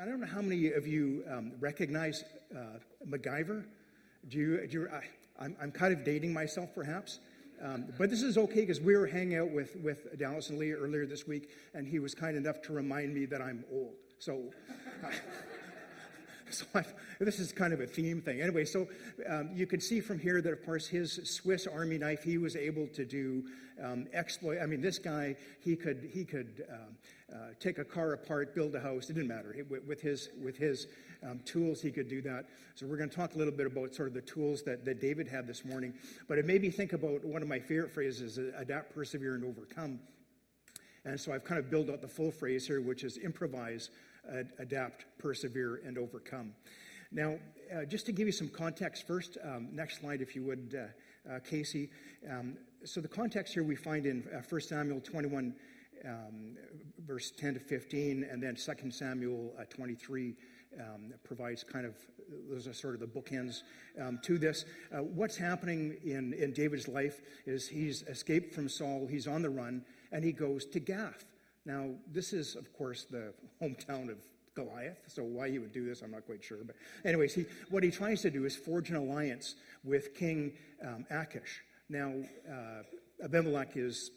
I 0.00 0.06
don't 0.06 0.18
know 0.18 0.26
how 0.26 0.40
many 0.40 0.72
of 0.72 0.86
you 0.86 1.24
um, 1.30 1.52
recognize 1.60 2.24
uh, 2.56 2.78
MacGyver. 3.06 3.64
Do 4.30 4.38
you? 4.38 4.66
Do 4.66 4.72
you 4.72 4.88
I, 4.90 5.02
I'm, 5.38 5.54
I'm 5.60 5.70
kind 5.70 5.92
of 5.92 6.04
dating 6.04 6.32
myself, 6.32 6.74
perhaps. 6.74 7.18
Um, 7.62 7.84
but 7.98 8.08
this 8.08 8.22
is 8.22 8.38
okay 8.38 8.60
because 8.62 8.80
we 8.80 8.96
were 8.96 9.06
hanging 9.06 9.36
out 9.36 9.50
with, 9.50 9.76
with 9.76 10.18
Dallas 10.18 10.48
and 10.48 10.58
Leah 10.58 10.76
earlier 10.76 11.04
this 11.04 11.26
week, 11.26 11.50
and 11.74 11.86
he 11.86 11.98
was 11.98 12.14
kind 12.14 12.34
enough 12.34 12.62
to 12.62 12.72
remind 12.72 13.14
me 13.14 13.26
that 13.26 13.42
I'm 13.42 13.62
old. 13.70 13.92
So, 14.18 14.44
so 16.50 16.66
I, 16.74 16.84
this 17.18 17.38
is 17.38 17.52
kind 17.52 17.72
of 17.72 17.80
a 17.80 17.86
theme 17.86 18.20
thing. 18.20 18.40
Anyway, 18.40 18.64
so 18.64 18.88
um, 19.28 19.50
you 19.54 19.66
can 19.66 19.80
see 19.80 20.00
from 20.00 20.18
here 20.18 20.40
that, 20.40 20.52
of 20.52 20.64
course, 20.64 20.86
his 20.86 21.20
Swiss 21.24 21.66
Army 21.66 21.98
knife, 21.98 22.22
he 22.22 22.38
was 22.38 22.56
able 22.56 22.86
to 22.88 23.04
do 23.04 23.44
um, 23.82 24.06
exploit. 24.12 24.58
I 24.62 24.66
mean, 24.66 24.80
this 24.80 24.98
guy, 24.98 25.36
he 25.60 25.76
could 25.76 26.08
he 26.12 26.24
could 26.24 26.64
um, 26.70 26.96
uh, 27.32 27.36
take 27.58 27.78
a 27.78 27.84
car 27.84 28.12
apart, 28.12 28.54
build 28.54 28.74
a 28.74 28.80
house. 28.80 29.08
It 29.10 29.14
didn't 29.14 29.28
matter. 29.28 29.54
with 29.86 30.00
his 30.00 30.30
with 30.42 30.56
his 30.56 30.86
um, 31.22 31.40
tools, 31.44 31.80
he 31.80 31.90
could 31.90 32.08
do 32.08 32.22
that. 32.22 32.46
So 32.74 32.86
we're 32.86 32.96
going 32.96 33.10
to 33.10 33.16
talk 33.16 33.34
a 33.34 33.38
little 33.38 33.52
bit 33.52 33.66
about 33.66 33.94
sort 33.94 34.08
of 34.08 34.14
the 34.14 34.22
tools 34.22 34.62
that, 34.62 34.84
that 34.86 35.00
David 35.00 35.28
had 35.28 35.46
this 35.46 35.64
morning. 35.64 35.94
But 36.28 36.38
it 36.38 36.46
made 36.46 36.62
me 36.62 36.70
think 36.70 36.92
about 36.92 37.24
one 37.24 37.42
of 37.42 37.48
my 37.48 37.58
favorite 37.58 37.92
phrases: 37.92 38.38
adapt, 38.56 38.94
persevere, 38.94 39.34
and 39.34 39.44
overcome. 39.44 40.00
And 41.04 41.18
so 41.18 41.32
I've 41.32 41.44
kind 41.44 41.58
of 41.58 41.70
built 41.70 41.88
out 41.88 42.02
the 42.02 42.08
full 42.08 42.30
phrase 42.30 42.66
here, 42.66 42.80
which 42.80 43.04
is 43.04 43.16
improvise, 43.16 43.90
adapt, 44.58 45.06
persevere, 45.18 45.80
and 45.84 45.98
overcome. 45.98 46.54
Now, 47.12 47.38
uh, 47.74 47.84
just 47.84 48.06
to 48.06 48.12
give 48.12 48.26
you 48.26 48.32
some 48.32 48.48
context 48.48 49.06
first, 49.06 49.36
um, 49.44 49.68
next 49.72 50.00
slide, 50.00 50.20
if 50.20 50.36
you 50.36 50.44
would, 50.44 50.76
uh, 50.78 51.34
uh, 51.34 51.38
Casey. 51.40 51.90
Um, 52.30 52.56
so, 52.84 53.00
the 53.00 53.08
context 53.08 53.52
here 53.52 53.64
we 53.64 53.74
find 53.74 54.06
in 54.06 54.24
uh, 54.32 54.40
1 54.48 54.60
Samuel 54.60 55.00
21, 55.00 55.54
um, 56.06 56.56
verse 57.04 57.32
10 57.32 57.54
to 57.54 57.60
15, 57.60 58.24
and 58.30 58.42
then 58.42 58.54
2 58.54 58.90
Samuel 58.90 59.52
uh, 59.58 59.64
23 59.64 60.36
um, 60.78 61.12
provides 61.24 61.64
kind 61.64 61.84
of, 61.84 61.96
those 62.48 62.68
are 62.68 62.72
sort 62.72 62.94
of 62.94 63.00
the 63.00 63.06
bookends 63.06 63.62
um, 64.00 64.18
to 64.22 64.38
this. 64.38 64.64
Uh, 64.94 64.98
what's 64.98 65.36
happening 65.36 65.96
in, 66.04 66.32
in 66.34 66.52
David's 66.52 66.86
life 66.86 67.22
is 67.46 67.68
he's 67.68 68.02
escaped 68.02 68.54
from 68.54 68.68
Saul, 68.68 69.06
he's 69.10 69.26
on 69.26 69.42
the 69.42 69.50
run, 69.50 69.84
and 70.12 70.24
he 70.24 70.32
goes 70.32 70.64
to 70.66 70.80
Gath. 70.80 71.24
Now, 71.66 71.90
this 72.10 72.32
is, 72.32 72.56
of 72.56 72.72
course, 72.72 73.04
the 73.04 73.34
hometown 73.60 74.10
of 74.10 74.18
Goliath, 74.54 74.98
so 75.06 75.22
why 75.22 75.50
he 75.50 75.58
would 75.58 75.72
do 75.72 75.84
this, 75.84 76.02
I'm 76.02 76.10
not 76.10 76.26
quite 76.26 76.42
sure. 76.42 76.58
But, 76.64 76.76
anyways, 77.04 77.34
he, 77.34 77.46
what 77.68 77.82
he 77.82 77.90
tries 77.90 78.22
to 78.22 78.30
do 78.30 78.44
is 78.44 78.56
forge 78.56 78.90
an 78.90 78.96
alliance 78.96 79.54
with 79.84 80.14
King 80.14 80.52
um, 80.86 81.06
Achish. 81.10 81.62
Now, 81.88 82.12
uh, 82.50 82.82
Abimelech 83.22 83.76
is, 83.76 84.10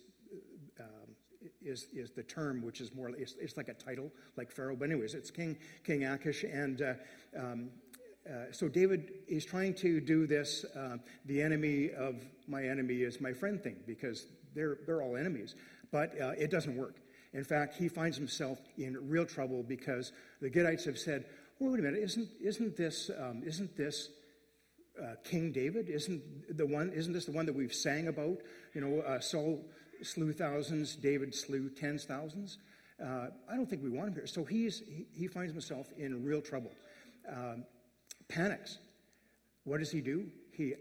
um, 0.79 1.15
is, 1.61 1.87
is 1.93 2.11
the 2.11 2.23
term, 2.23 2.63
which 2.63 2.81
is 2.81 2.95
more, 2.95 3.09
it's, 3.09 3.35
it's, 3.39 3.57
like 3.57 3.67
a 3.67 3.73
title, 3.73 4.11
like 4.37 4.51
Pharaoh. 4.51 4.75
But, 4.75 4.89
anyways, 4.89 5.13
it's 5.13 5.31
King, 5.31 5.57
King 5.83 6.05
Achish. 6.05 6.43
And 6.43 6.81
uh, 6.81 6.93
um, 7.37 7.69
uh, 8.27 8.51
so 8.51 8.69
David 8.69 9.11
is 9.27 9.45
trying 9.45 9.73
to 9.75 9.99
do 9.99 10.25
this, 10.25 10.65
uh, 10.75 10.97
the 11.25 11.41
enemy 11.41 11.91
of 11.91 12.23
my 12.47 12.63
enemy 12.63 13.01
is 13.01 13.19
my 13.19 13.33
friend 13.33 13.61
thing, 13.61 13.77
because 13.85 14.27
they're, 14.55 14.77
they're 14.85 15.01
all 15.01 15.17
enemies. 15.17 15.55
But 15.91 16.19
uh, 16.19 16.31
it 16.37 16.49
doesn't 16.49 16.77
work. 16.77 17.02
In 17.33 17.43
fact, 17.43 17.75
he 17.75 17.87
finds 17.87 18.17
himself 18.17 18.59
in 18.77 18.97
real 19.09 19.25
trouble 19.25 19.63
because 19.63 20.11
the 20.41 20.49
Gittites 20.49 20.85
have 20.85 20.97
said, 20.97 21.25
well, 21.59 21.71
wait 21.71 21.79
a 21.79 21.83
minute, 21.83 22.01
isn't, 22.03 22.29
isn't 22.41 22.77
this, 22.77 23.09
um, 23.19 23.41
isn't 23.45 23.75
this 23.75 24.09
uh, 25.01 25.15
King 25.23 25.51
David? 25.51 25.89
Isn't, 25.89 26.21
the 26.57 26.65
one, 26.65 26.91
isn't 26.91 27.13
this 27.13 27.25
the 27.25 27.31
one 27.31 27.45
that 27.45 27.55
we've 27.55 27.73
sang 27.73 28.07
about? 28.07 28.37
You 28.73 28.81
know, 28.81 29.01
uh, 29.01 29.19
Saul 29.19 29.65
slew 30.03 30.33
thousands, 30.33 30.95
David 30.95 31.33
slew 31.33 31.69
tens 31.69 32.05
thousands. 32.05 32.59
Uh, 33.03 33.27
I 33.51 33.55
don't 33.55 33.69
think 33.69 33.81
we 33.81 33.89
want 33.89 34.09
him 34.09 34.13
here. 34.15 34.27
So 34.27 34.43
he's, 34.43 34.83
he, 34.87 35.07
he 35.11 35.27
finds 35.27 35.51
himself 35.51 35.87
in 35.97 36.23
real 36.23 36.41
trouble. 36.41 36.71
Um, 37.27 37.65
panics. 38.27 38.77
What 39.63 39.79
does 39.79 39.91
he 39.91 40.01
do? 40.01 40.27
He, 40.51 40.73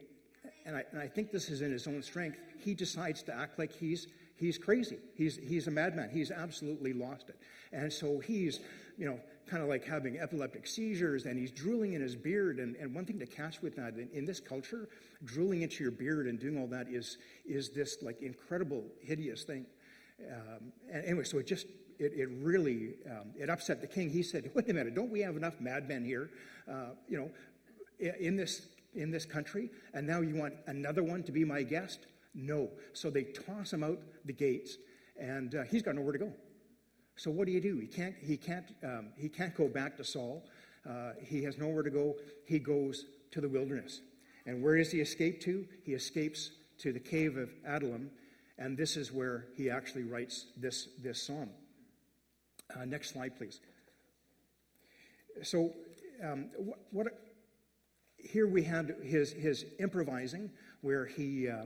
and 0.66 0.76
I, 0.76 0.84
and 0.92 1.00
I 1.00 1.08
think 1.08 1.30
this 1.30 1.48
is 1.48 1.62
in 1.62 1.72
his 1.72 1.86
own 1.86 2.02
strength, 2.02 2.38
he 2.58 2.74
decides 2.74 3.22
to 3.24 3.34
act 3.34 3.58
like 3.58 3.72
he's 3.72 4.08
he's 4.42 4.58
crazy. 4.58 4.98
He's, 5.14 5.36
he's 5.36 5.66
a 5.66 5.70
madman. 5.70 6.10
He's 6.10 6.30
absolutely 6.30 6.92
lost 6.92 7.28
it. 7.28 7.36
And 7.72 7.92
so 7.92 8.18
he's, 8.18 8.60
you 8.98 9.06
know, 9.06 9.18
kind 9.46 9.62
of 9.62 9.68
like 9.68 9.84
having 9.84 10.18
epileptic 10.18 10.66
seizures 10.66 11.24
and 11.26 11.38
he's 11.38 11.50
drooling 11.50 11.94
in 11.94 12.00
his 12.00 12.16
beard. 12.16 12.58
And, 12.58 12.76
and 12.76 12.94
one 12.94 13.04
thing 13.04 13.18
to 13.18 13.26
catch 13.26 13.62
with 13.62 13.76
that 13.76 13.94
in, 13.94 14.08
in 14.12 14.24
this 14.24 14.40
culture, 14.40 14.88
drooling 15.24 15.62
into 15.62 15.82
your 15.82 15.92
beard 15.92 16.26
and 16.26 16.38
doing 16.38 16.58
all 16.58 16.66
that 16.68 16.88
is, 16.88 17.18
is 17.46 17.70
this 17.70 17.98
like 18.02 18.20
incredible, 18.20 18.84
hideous 19.00 19.44
thing. 19.44 19.66
Um, 20.30 20.72
and 20.92 21.04
anyway, 21.04 21.24
so 21.24 21.38
it 21.38 21.46
just, 21.46 21.66
it, 21.98 22.12
it 22.14 22.28
really, 22.40 22.94
um, 23.10 23.32
it 23.38 23.48
upset 23.48 23.80
the 23.80 23.86
king. 23.86 24.10
He 24.10 24.22
said, 24.22 24.50
wait 24.54 24.68
a 24.68 24.74
minute, 24.74 24.94
don't 24.94 25.10
we 25.10 25.20
have 25.20 25.36
enough 25.36 25.60
madmen 25.60 26.04
here, 26.04 26.30
uh, 26.70 26.90
you 27.08 27.18
know, 27.18 27.30
in 27.98 28.36
this, 28.36 28.66
in 28.94 29.10
this 29.10 29.24
country? 29.24 29.70
And 29.94 30.06
now 30.06 30.20
you 30.20 30.34
want 30.34 30.54
another 30.66 31.02
one 31.02 31.22
to 31.24 31.32
be 31.32 31.44
my 31.44 31.62
guest? 31.62 32.06
No. 32.34 32.70
So 32.92 33.10
they 33.10 33.24
toss 33.24 33.72
him 33.72 33.82
out 33.82 33.98
the 34.24 34.32
gates, 34.32 34.78
and 35.18 35.54
uh, 35.54 35.62
he's 35.64 35.82
got 35.82 35.94
nowhere 35.94 36.12
to 36.12 36.18
go. 36.18 36.32
So 37.16 37.30
what 37.30 37.46
do 37.46 37.52
you 37.52 37.60
do? 37.60 37.78
He 37.78 37.86
can't, 37.86 38.14
he 38.20 38.36
can't, 38.36 38.64
um, 38.82 39.10
he 39.16 39.28
can't 39.28 39.54
go 39.54 39.68
back 39.68 39.96
to 39.98 40.04
Saul. 40.04 40.44
Uh, 40.88 41.12
he 41.20 41.42
has 41.44 41.58
nowhere 41.58 41.82
to 41.82 41.90
go. 41.90 42.16
He 42.46 42.58
goes 42.58 43.04
to 43.32 43.40
the 43.40 43.48
wilderness. 43.48 44.00
And 44.46 44.62
where 44.62 44.76
does 44.76 44.90
he 44.90 45.00
escape 45.00 45.40
to? 45.42 45.66
He 45.84 45.92
escapes 45.92 46.50
to 46.78 46.92
the 46.92 46.98
cave 46.98 47.36
of 47.36 47.50
Adullam, 47.66 48.10
and 48.58 48.76
this 48.76 48.96
is 48.96 49.12
where 49.12 49.46
he 49.56 49.70
actually 49.70 50.02
writes 50.02 50.46
this, 50.56 50.88
this 51.00 51.22
psalm. 51.22 51.50
Uh, 52.74 52.84
next 52.84 53.12
slide, 53.12 53.36
please. 53.36 53.60
So, 55.42 55.72
um, 56.24 56.50
what, 56.56 56.78
what, 56.90 57.06
here 58.16 58.46
we 58.46 58.62
had 58.62 58.96
his, 59.02 59.32
his 59.32 59.64
improvising, 59.78 60.50
where 60.80 61.06
he, 61.06 61.48
uh, 61.48 61.64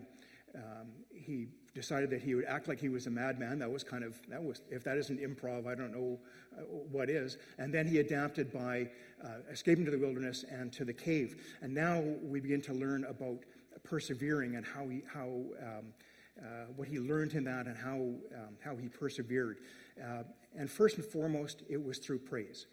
um, 0.57 0.89
he 1.13 1.49
decided 1.75 2.09
that 2.11 2.23
he 2.23 2.35
would 2.35 2.47
act 2.47 2.69
like 2.69 2.81
he 2.81 2.89
was 2.89 3.07
a 3.07 3.11
madman. 3.11 3.59
That 3.59 3.71
was 3.71 3.85
kind 3.85 4.03
of, 4.03 4.19
that 4.29 4.43
was, 4.43 4.63
if 4.71 4.83
that 4.85 4.97
isn't 4.97 5.21
improv, 5.21 5.67
I 5.67 5.75
don't 5.75 5.93
know 5.93 6.19
uh, 6.57 6.63
what 6.91 7.11
is. 7.11 7.37
And 7.59 7.73
then 7.73 7.87
he 7.87 7.99
adapted 7.99 8.53
by 8.53 8.89
uh, 9.23 9.29
escaping 9.51 9.85
to 9.85 9.91
the 9.91 9.99
wilderness 9.99 10.45
and 10.51 10.73
to 10.73 10.85
the 10.85 10.93
cave. 10.93 11.57
And 11.61 11.75
now 11.75 12.01
we 12.23 12.41
begin 12.41 12.63
to 12.63 12.73
learn 12.73 13.05
about 13.05 13.41
persevering 13.85 14.57
and 14.57 14.65
how 14.65 14.89
he, 14.89 15.03
how, 15.13 15.27
um, 15.63 15.93
uh, 16.41 16.67
what 16.77 16.89
he 16.89 16.99
learned 16.99 17.35
in 17.35 17.45
that 17.45 17.67
and 17.67 17.77
how, 17.77 17.95
um, 17.95 18.57
how 18.65 18.75
he 18.77 18.89
persevered. 18.89 19.59
Uh, 20.03 20.23
and 20.59 20.71
first 20.71 20.97
and 20.97 21.05
foremost, 21.05 21.63
it 21.69 21.83
was 21.83 21.99
through 21.99 22.21
praise. 22.21 22.67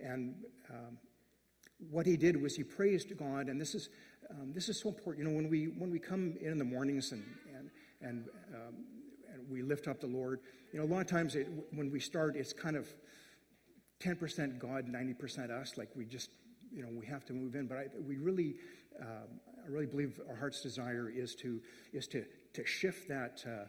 And 0.00 0.36
um, 0.70 0.98
what 1.90 2.06
he 2.06 2.16
did 2.16 2.40
was 2.40 2.56
he 2.56 2.62
praised 2.62 3.16
God, 3.16 3.48
and 3.48 3.60
this 3.60 3.74
is 3.74 3.88
um, 4.30 4.52
this 4.52 4.68
is 4.68 4.78
so 4.80 4.88
important. 4.90 5.24
You 5.24 5.30
know, 5.30 5.36
when 5.36 5.48
we 5.48 5.66
when 5.66 5.90
we 5.90 5.98
come 5.98 6.36
in, 6.40 6.52
in 6.52 6.58
the 6.58 6.64
mornings 6.64 7.12
and 7.12 7.24
and 7.56 7.70
and, 8.00 8.28
um, 8.54 8.74
and 9.32 9.50
we 9.50 9.62
lift 9.62 9.88
up 9.88 10.00
the 10.00 10.06
Lord, 10.06 10.40
you 10.72 10.78
know, 10.78 10.84
a 10.84 10.90
lot 10.90 11.00
of 11.00 11.06
times 11.06 11.34
it, 11.34 11.48
when 11.72 11.90
we 11.90 11.98
start, 11.98 12.36
it's 12.36 12.52
kind 12.52 12.76
of 12.76 12.88
ten 14.00 14.16
percent 14.16 14.58
God, 14.58 14.88
ninety 14.88 15.14
percent 15.14 15.50
us. 15.50 15.76
Like 15.76 15.88
we 15.94 16.04
just, 16.04 16.30
you 16.72 16.82
know, 16.82 16.88
we 16.92 17.06
have 17.06 17.24
to 17.26 17.32
move 17.32 17.54
in. 17.54 17.66
But 17.66 17.78
I, 17.78 17.86
we 18.06 18.16
really, 18.18 18.56
um, 19.00 19.40
I 19.64 19.68
really 19.70 19.86
believe 19.86 20.20
our 20.28 20.36
heart's 20.36 20.62
desire 20.62 21.10
is 21.14 21.34
to 21.36 21.60
is 21.92 22.06
to 22.08 22.24
to 22.54 22.66
shift 22.66 23.08
that 23.08 23.42
uh, 23.46 23.66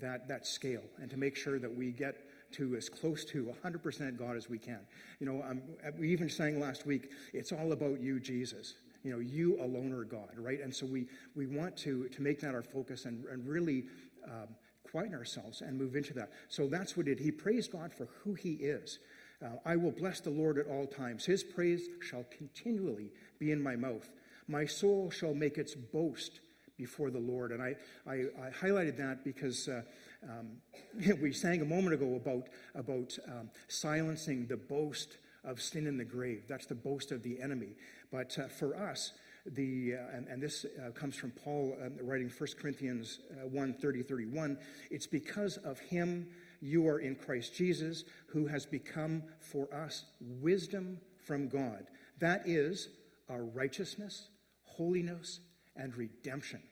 that 0.00 0.26
that 0.28 0.46
scale 0.46 0.84
and 1.00 1.10
to 1.10 1.16
make 1.16 1.36
sure 1.36 1.58
that 1.58 1.74
we 1.74 1.92
get 1.92 2.16
to 2.52 2.76
as 2.76 2.90
close 2.90 3.24
to 3.24 3.50
100% 3.64 4.18
God 4.18 4.36
as 4.36 4.50
we 4.50 4.58
can. 4.58 4.80
You 5.20 5.26
know, 5.26 5.58
we 5.98 6.10
even 6.12 6.28
sang 6.28 6.60
last 6.60 6.84
week, 6.84 7.10
it's 7.32 7.50
all 7.50 7.72
about 7.72 7.98
you, 8.02 8.20
Jesus 8.20 8.74
you 9.02 9.12
know, 9.12 9.18
you 9.18 9.60
alone 9.60 9.92
are 9.92 10.04
God, 10.04 10.30
right? 10.36 10.60
And 10.60 10.74
so 10.74 10.86
we, 10.86 11.06
we 11.34 11.46
want 11.46 11.76
to, 11.78 12.08
to 12.08 12.22
make 12.22 12.40
that 12.40 12.54
our 12.54 12.62
focus 12.62 13.04
and, 13.04 13.24
and 13.26 13.46
really 13.46 13.84
um, 14.24 14.48
quieten 14.88 15.14
ourselves 15.14 15.60
and 15.60 15.78
move 15.78 15.96
into 15.96 16.14
that. 16.14 16.30
So 16.48 16.68
that's 16.68 16.96
what 16.96 17.08
it 17.08 17.18
He 17.18 17.30
praised 17.30 17.72
God 17.72 17.92
for 17.92 18.08
who 18.22 18.34
He 18.34 18.52
is. 18.52 18.98
Uh, 19.44 19.56
I 19.64 19.76
will 19.76 19.90
bless 19.90 20.20
the 20.20 20.30
Lord 20.30 20.58
at 20.58 20.66
all 20.66 20.86
times. 20.86 21.24
His 21.24 21.42
praise 21.42 21.88
shall 22.00 22.24
continually 22.36 23.10
be 23.38 23.50
in 23.50 23.62
my 23.62 23.74
mouth. 23.74 24.08
My 24.46 24.66
soul 24.66 25.10
shall 25.10 25.34
make 25.34 25.58
its 25.58 25.74
boast 25.74 26.40
before 26.76 27.10
the 27.10 27.18
Lord. 27.18 27.52
And 27.52 27.62
I, 27.62 27.76
I, 28.06 28.14
I 28.40 28.50
highlighted 28.50 28.96
that 28.98 29.24
because 29.24 29.68
uh, 29.68 29.82
um, 30.28 31.16
we 31.20 31.32
sang 31.32 31.62
a 31.62 31.64
moment 31.64 31.94
ago 31.94 32.14
about, 32.14 32.48
about 32.74 33.16
um, 33.28 33.50
silencing 33.68 34.46
the 34.46 34.56
boast 34.56 35.16
of 35.44 35.60
sin 35.60 35.86
in 35.86 35.96
the 35.96 36.04
grave. 36.04 36.44
That's 36.48 36.66
the 36.66 36.74
boast 36.74 37.12
of 37.12 37.22
the 37.22 37.40
enemy. 37.40 37.76
But 38.10 38.38
uh, 38.38 38.48
for 38.48 38.76
us, 38.76 39.12
the, 39.46 39.94
uh, 39.94 40.16
and, 40.16 40.28
and, 40.28 40.42
this 40.42 40.64
uh, 40.64 40.90
comes 40.90 41.16
from 41.16 41.32
Paul 41.32 41.76
uh, 41.82 41.88
writing 42.02 42.30
1 42.30 42.48
Corinthians 42.60 43.18
uh, 43.32 43.48
1 43.48 43.74
30, 43.74 44.02
31. 44.02 44.58
It's 44.90 45.06
because 45.06 45.56
of 45.58 45.80
him 45.80 46.28
you 46.60 46.86
are 46.86 47.00
in 47.00 47.16
Christ 47.16 47.54
Jesus, 47.54 48.04
who 48.26 48.46
has 48.46 48.64
become 48.64 49.24
for 49.40 49.72
us 49.74 50.04
wisdom 50.20 50.98
from 51.24 51.48
God. 51.48 51.86
That 52.20 52.42
is 52.46 52.88
our 53.28 53.42
righteousness, 53.42 54.28
holiness, 54.62 55.40
and 55.74 55.96
redemption. 55.96 56.62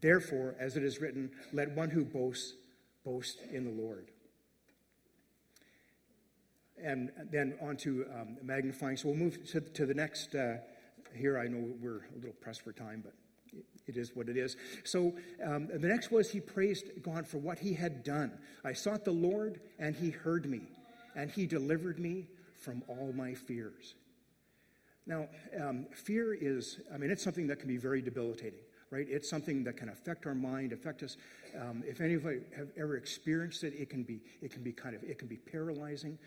Therefore, 0.00 0.56
as 0.58 0.76
it 0.76 0.82
is 0.82 1.00
written, 1.00 1.30
let 1.52 1.70
one 1.76 1.90
who 1.90 2.04
boasts 2.04 2.54
boast 3.04 3.40
in 3.52 3.64
the 3.64 3.82
Lord. 3.82 4.10
And 6.84 7.10
then 7.30 7.54
on 7.60 7.76
to 7.78 8.06
um, 8.14 8.36
magnifying. 8.42 8.96
So 8.96 9.08
we'll 9.08 9.18
move 9.18 9.44
to, 9.50 9.60
to 9.60 9.86
the 9.86 9.94
next. 9.94 10.34
Uh, 10.34 10.56
here, 11.14 11.38
I 11.38 11.46
know 11.46 11.74
we're 11.80 12.06
a 12.14 12.16
little 12.16 12.34
pressed 12.40 12.62
for 12.62 12.72
time, 12.72 13.02
but 13.04 13.12
it 13.86 13.96
is 13.96 14.14
what 14.14 14.28
it 14.28 14.36
is. 14.36 14.56
So 14.84 15.14
um, 15.44 15.68
the 15.68 15.88
next 15.88 16.10
was 16.10 16.30
he 16.30 16.40
praised 16.40 17.02
God 17.02 17.26
for 17.26 17.38
what 17.38 17.58
he 17.58 17.74
had 17.74 18.02
done. 18.02 18.32
I 18.64 18.72
sought 18.72 19.04
the 19.04 19.12
Lord, 19.12 19.60
and 19.78 19.94
he 19.94 20.10
heard 20.10 20.46
me, 20.46 20.62
and 21.14 21.30
he 21.30 21.46
delivered 21.46 21.98
me 21.98 22.28
from 22.56 22.82
all 22.88 23.12
my 23.14 23.34
fears. 23.34 23.94
Now, 25.06 25.28
um, 25.60 25.86
fear 25.92 26.32
is, 26.32 26.78
I 26.94 26.96
mean, 26.96 27.10
it's 27.10 27.24
something 27.24 27.48
that 27.48 27.58
can 27.58 27.68
be 27.68 27.76
very 27.76 28.00
debilitating, 28.00 28.60
right? 28.92 29.06
It's 29.08 29.28
something 29.28 29.64
that 29.64 29.78
can 29.78 29.88
affect 29.88 30.26
our 30.26 30.34
mind, 30.34 30.72
affect 30.72 31.02
us. 31.02 31.16
Um, 31.58 31.82
if 31.86 32.00
any 32.02 32.12
of 32.14 32.24
you 32.24 32.44
have 32.54 32.68
ever 32.76 32.96
experienced 32.96 33.64
it, 33.64 33.72
it 33.76 33.88
can 33.88 34.02
be, 34.02 34.20
it 34.42 34.52
can 34.52 34.62
be 34.62 34.70
kind 34.70 34.94
of, 34.94 35.02
it 35.02 35.18
can 35.18 35.28
be 35.28 35.38
paralyzing 35.38 36.18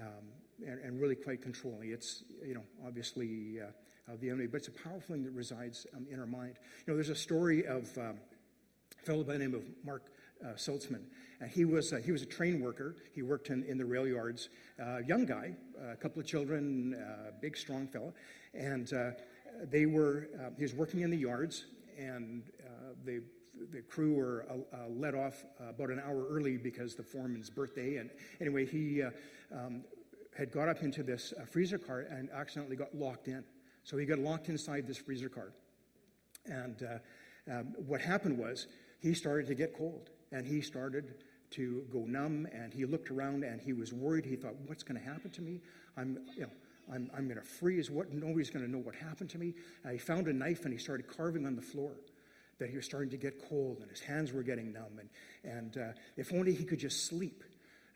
um, 0.00 0.66
and, 0.66 0.80
and, 0.80 1.00
really 1.00 1.14
quite 1.14 1.42
controlling. 1.42 1.90
It's, 1.90 2.24
you 2.44 2.54
know, 2.54 2.62
obviously 2.86 3.60
uh, 3.60 4.12
the 4.20 4.30
enemy, 4.30 4.46
but 4.46 4.56
it's 4.56 4.68
a 4.68 4.72
powerful 4.72 5.14
thing 5.14 5.22
that 5.24 5.32
resides 5.32 5.86
um, 5.94 6.06
in 6.10 6.18
our 6.18 6.26
mind. 6.26 6.54
You 6.86 6.92
know, 6.92 6.96
there's 6.96 7.10
a 7.10 7.14
story 7.14 7.66
of 7.66 7.96
um, 7.98 8.16
a 8.98 9.06
fellow 9.06 9.22
by 9.22 9.34
the 9.34 9.40
name 9.40 9.54
of 9.54 9.62
Mark 9.84 10.10
uh, 10.42 10.54
Saltzman. 10.54 11.02
And 11.40 11.50
he 11.50 11.66
was, 11.66 11.92
uh, 11.92 11.96
he 11.96 12.10
was 12.10 12.22
a 12.22 12.26
train 12.26 12.60
worker. 12.60 12.96
He 13.14 13.20
worked 13.20 13.50
in, 13.50 13.64
in 13.64 13.76
the 13.76 13.84
rail 13.84 14.06
yards. 14.06 14.48
Uh, 14.82 14.98
young 15.06 15.26
guy, 15.26 15.54
a 15.92 15.96
couple 15.96 16.20
of 16.20 16.26
children, 16.26 16.94
uh, 16.94 17.32
big, 17.42 17.56
strong 17.56 17.86
fellow. 17.86 18.14
And 18.54 18.90
uh, 18.94 19.10
they 19.70 19.86
were, 19.86 20.28
uh, 20.40 20.50
he 20.56 20.62
was 20.62 20.74
working 20.74 21.00
in 21.00 21.10
the 21.10 21.16
yards, 21.16 21.66
and 21.98 22.44
uh, 22.60 22.94
they, 23.04 23.20
the 23.70 23.82
crew 23.82 24.14
were 24.14 24.46
uh, 24.50 24.76
uh, 24.76 24.88
let 24.88 25.14
off 25.14 25.44
about 25.60 25.90
an 25.90 26.00
hour 26.00 26.26
early 26.28 26.56
because 26.56 26.94
the 26.94 27.02
foreman's 27.02 27.50
birthday. 27.50 27.96
And 27.96 28.10
anyway, 28.40 28.66
he 28.66 29.02
um, 29.52 29.84
had 30.36 30.50
got 30.50 30.68
up 30.68 30.82
into 30.82 31.02
this 31.02 31.32
freezer 31.50 31.78
car 31.78 32.00
and 32.10 32.30
accidentally 32.30 32.76
got 32.76 32.94
locked 32.94 33.28
in. 33.28 33.44
So 33.84 33.96
he 33.96 34.06
got 34.06 34.18
locked 34.18 34.48
inside 34.48 34.86
this 34.86 34.98
freezer 34.98 35.28
car. 35.28 35.52
And 36.46 37.00
um, 37.50 37.74
what 37.86 38.00
happened 38.00 38.38
was 38.38 38.66
he 39.00 39.14
started 39.14 39.46
to 39.48 39.54
get 39.54 39.76
cold 39.76 40.10
and 40.32 40.46
he 40.46 40.60
started 40.60 41.14
to 41.50 41.84
go 41.92 42.00
numb 42.00 42.48
and 42.52 42.72
he 42.72 42.84
looked 42.84 43.10
around 43.10 43.44
and 43.44 43.60
he 43.60 43.72
was 43.72 43.92
worried. 43.92 44.24
He 44.24 44.36
thought, 44.36 44.54
what's 44.66 44.82
going 44.82 45.00
to 45.00 45.06
happen 45.06 45.30
to 45.30 45.42
me? 45.42 45.60
I'm, 45.96 46.18
you 46.34 46.42
know, 46.42 46.50
I'm, 46.92 47.10
I'm 47.16 47.24
going 47.24 47.40
to 47.40 47.46
freeze. 47.46 47.90
What? 47.90 48.12
Nobody's 48.12 48.50
going 48.50 48.64
to 48.64 48.70
know 48.70 48.78
what 48.78 48.94
happened 48.94 49.30
to 49.30 49.38
me. 49.38 49.54
Uh, 49.84 49.90
he 49.90 49.98
found 49.98 50.28
a 50.28 50.32
knife 50.32 50.64
and 50.64 50.72
he 50.72 50.78
started 50.78 51.06
carving 51.08 51.46
on 51.46 51.56
the 51.56 51.62
floor. 51.62 51.92
That 52.60 52.70
he 52.70 52.76
was 52.76 52.84
starting 52.84 53.10
to 53.10 53.16
get 53.16 53.48
cold 53.48 53.78
and 53.80 53.90
his 53.90 54.00
hands 54.00 54.32
were 54.32 54.44
getting 54.44 54.72
numb. 54.72 55.00
And, 55.00 55.08
and 55.44 55.76
uh, 55.76 55.92
if 56.16 56.32
only 56.32 56.54
he 56.54 56.64
could 56.64 56.78
just 56.78 57.06
sleep, 57.06 57.42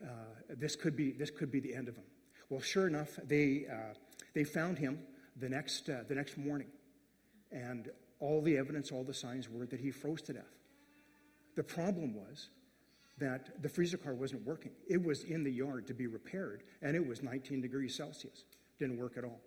uh, 0.03 0.09
this, 0.49 0.75
could 0.75 0.97
be, 0.97 1.13
this 1.13 1.31
could 1.31 1.53
be 1.53 1.61
the 1.61 1.75
end 1.75 1.89
of 1.89 1.97
him. 1.97 2.05
Well, 2.51 2.61
sure 2.61 2.89
enough, 2.89 3.19
they, 3.25 3.67
uh, 3.71 3.95
they 4.35 4.43
found 4.45 4.79
him 4.79 4.99
the 5.37 5.49
next, 5.49 5.89
uh, 5.89 6.03
the 6.09 6.15
next 6.15 6.37
morning. 6.37 6.69
And 7.53 7.89
all 8.21 8.43
the 8.43 8.57
evidence, 8.57 8.91
all 8.91 9.05
the 9.05 9.15
signs 9.15 9.49
were 9.49 9.67
that 9.67 9.81
he 9.81 9.91
froze 9.91 10.23
to 10.23 10.33
death. 10.33 10.59
The 11.55 11.63
problem 11.63 12.15
was 12.15 12.49
that 13.19 13.63
the 13.63 13.69
freezer 13.69 13.97
car 13.97 14.15
wasn't 14.15 14.47
working. 14.47 14.73
It 14.89 15.03
was 15.03 15.25
in 15.25 15.43
the 15.43 15.51
yard 15.51 15.87
to 15.89 15.95
be 15.95 16.07
repaired, 16.07 16.63
and 16.83 16.97
it 16.97 17.07
was 17.07 17.23
19 17.23 17.61
degrees 17.61 17.97
Celsius. 17.97 18.45
Didn't 18.79 18.99
work 18.99 19.17
at 19.17 19.25
all. 19.25 19.41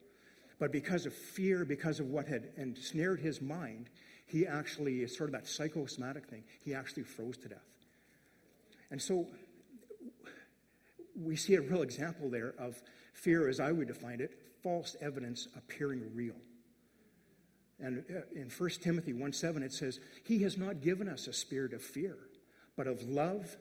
But 0.60 0.72
because 0.72 1.06
of 1.06 1.14
fear, 1.14 1.66
because 1.66 2.00
of 2.00 2.08
what 2.08 2.28
had 2.28 2.50
ensnared 2.58 3.20
his 3.20 3.42
mind, 3.42 3.90
he 4.28 4.46
actually, 4.46 5.06
sort 5.08 5.30
of 5.30 5.34
that 5.34 5.48
psychosomatic 5.48 6.28
thing, 6.28 6.44
he 6.64 6.74
actually 6.74 7.04
froze 7.04 7.38
to 7.38 7.50
death. 7.50 7.60
And 8.92 9.02
so 9.02 9.28
we 11.20 11.36
see 11.36 11.56
a 11.56 11.62
real 11.62 11.82
example 11.82 12.30
there 12.30 12.54
of 12.60 12.82
fear, 13.14 13.48
as 13.48 13.60
I 13.60 13.72
would 13.72 13.88
define 13.88 14.22
it, 14.22 14.38
false 14.62 14.96
evidence 15.02 15.48
appearing 15.58 16.04
real. 16.14 16.36
And 17.80 18.04
uh, 18.10 18.22
in 18.36 18.50
1 18.50 18.70
Timothy 18.82 19.14
1 19.14 19.34
7, 19.34 19.64
it 19.64 19.74
says, 19.74 20.00
He 20.24 20.44
has 20.44 20.58
not 20.58 20.82
given 20.82 21.10
us 21.10 21.28
a 21.28 21.34
spirit 21.34 21.74
of 21.74 21.82
fear, 21.82 22.18
but 22.78 22.88
of 22.88 23.02
love, 23.10 23.58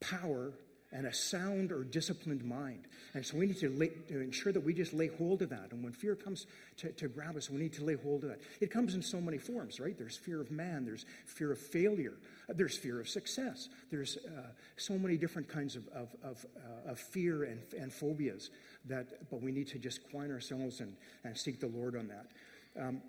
power, 0.00 0.52
and 0.92 1.06
a 1.06 1.12
sound 1.12 1.70
or 1.70 1.84
disciplined 1.84 2.44
mind. 2.44 2.86
And 3.14 3.24
so 3.24 3.36
we 3.36 3.46
need 3.46 3.58
to, 3.58 3.68
lay, 3.70 3.88
to 4.08 4.20
ensure 4.20 4.52
that 4.52 4.60
we 4.60 4.74
just 4.74 4.92
lay 4.92 5.06
hold 5.06 5.42
of 5.42 5.50
that. 5.50 5.70
And 5.70 5.84
when 5.84 5.92
fear 5.92 6.16
comes 6.16 6.46
to, 6.78 6.90
to 6.92 7.08
grab 7.08 7.36
us, 7.36 7.48
we 7.48 7.58
need 7.58 7.72
to 7.74 7.84
lay 7.84 7.94
hold 7.94 8.24
of 8.24 8.30
that. 8.30 8.40
It 8.60 8.70
comes 8.70 8.94
in 8.94 9.02
so 9.02 9.20
many 9.20 9.38
forms, 9.38 9.78
right? 9.78 9.96
There's 9.96 10.16
fear 10.16 10.40
of 10.40 10.50
man, 10.50 10.84
there's 10.84 11.06
fear 11.26 11.52
of 11.52 11.58
failure, 11.58 12.14
uh, 12.48 12.54
there's 12.56 12.76
fear 12.76 13.00
of 13.00 13.08
success, 13.08 13.68
there's 13.90 14.16
uh, 14.16 14.48
so 14.76 14.98
many 14.98 15.16
different 15.16 15.48
kinds 15.48 15.76
of, 15.76 15.86
of, 15.88 16.14
of, 16.22 16.46
uh, 16.56 16.90
of 16.90 16.98
fear 16.98 17.44
and, 17.44 17.60
and 17.78 17.92
phobias 17.92 18.50
that, 18.86 19.30
but 19.30 19.40
we 19.40 19.52
need 19.52 19.68
to 19.68 19.78
just 19.78 20.08
quiet 20.10 20.30
ourselves 20.30 20.80
and, 20.80 20.96
and 21.24 21.36
seek 21.36 21.60
the 21.60 21.68
Lord 21.68 21.96
on 21.96 22.08
that. 22.08 22.26
Um, 22.80 23.02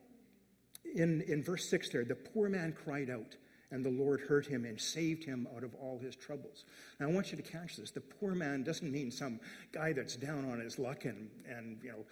in, 0.95 1.22
in 1.22 1.44
verse 1.44 1.69
6 1.69 1.89
there, 1.89 2.04
the 2.04 2.16
poor 2.16 2.50
man 2.50 2.74
cried 2.74 3.10
out, 3.10 3.36
and 3.71 3.83
the 3.83 3.89
Lord 3.89 4.21
heard 4.21 4.45
him 4.45 4.65
and 4.65 4.79
saved 4.79 5.23
him 5.23 5.47
out 5.56 5.63
of 5.63 5.73
all 5.75 5.97
his 5.97 6.15
troubles. 6.15 6.65
Now, 7.00 7.07
I 7.07 7.12
want 7.12 7.31
you 7.31 7.38
to 7.38 7.44
catch 7.44 7.77
this. 7.77 7.91
The 7.91 8.01
poor 8.01 8.35
man 8.35 8.63
doesn't 8.63 8.91
mean 8.91 9.12
some 9.12 9.39
guy 9.71 9.94
that's 9.94 10.15
down 10.15 10.50
on 10.51 10.59
his 10.59 10.77
luck 10.77 11.06
and, 11.06 11.29
and 11.50 11.79
you 11.83 11.91
know, 11.91 12.06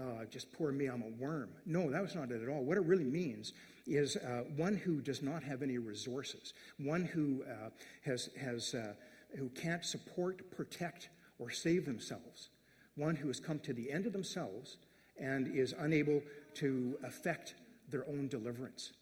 uh, 0.00 0.24
just 0.30 0.52
poor 0.52 0.72
me, 0.72 0.86
I'm 0.86 1.02
a 1.02 1.22
worm. 1.22 1.50
No, 1.64 1.90
that 1.90 2.02
was 2.02 2.14
not 2.14 2.30
it 2.30 2.42
at 2.42 2.48
all. 2.48 2.62
What 2.62 2.76
it 2.76 2.84
really 2.84 3.04
means 3.04 3.52
is 3.86 4.16
uh, 4.16 4.44
one 4.56 4.76
who 4.76 5.00
does 5.00 5.22
not 5.22 5.42
have 5.42 5.62
any 5.62 5.78
resources, 5.78 6.52
one 6.78 7.04
who 7.04 7.42
uh, 7.48 7.70
has, 8.04 8.28
has 8.38 8.74
uh, 8.74 8.92
who 9.36 9.48
can't 9.50 9.84
support, 9.84 10.50
protect, 10.50 11.08
or 11.38 11.50
save 11.50 11.86
themselves, 11.86 12.48
one 12.96 13.16
who 13.16 13.28
has 13.28 13.40
come 13.40 13.58
to 13.60 13.72
the 13.72 13.90
end 13.90 14.06
of 14.06 14.12
themselves 14.12 14.76
and 15.18 15.54
is 15.56 15.74
unable 15.78 16.22
to 16.54 16.96
affect 17.04 17.54
their 17.90 18.06
own 18.08 18.28
deliverance. 18.28 18.92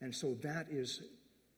And 0.00 0.14
so 0.14 0.34
that 0.42 0.66
is 0.70 1.02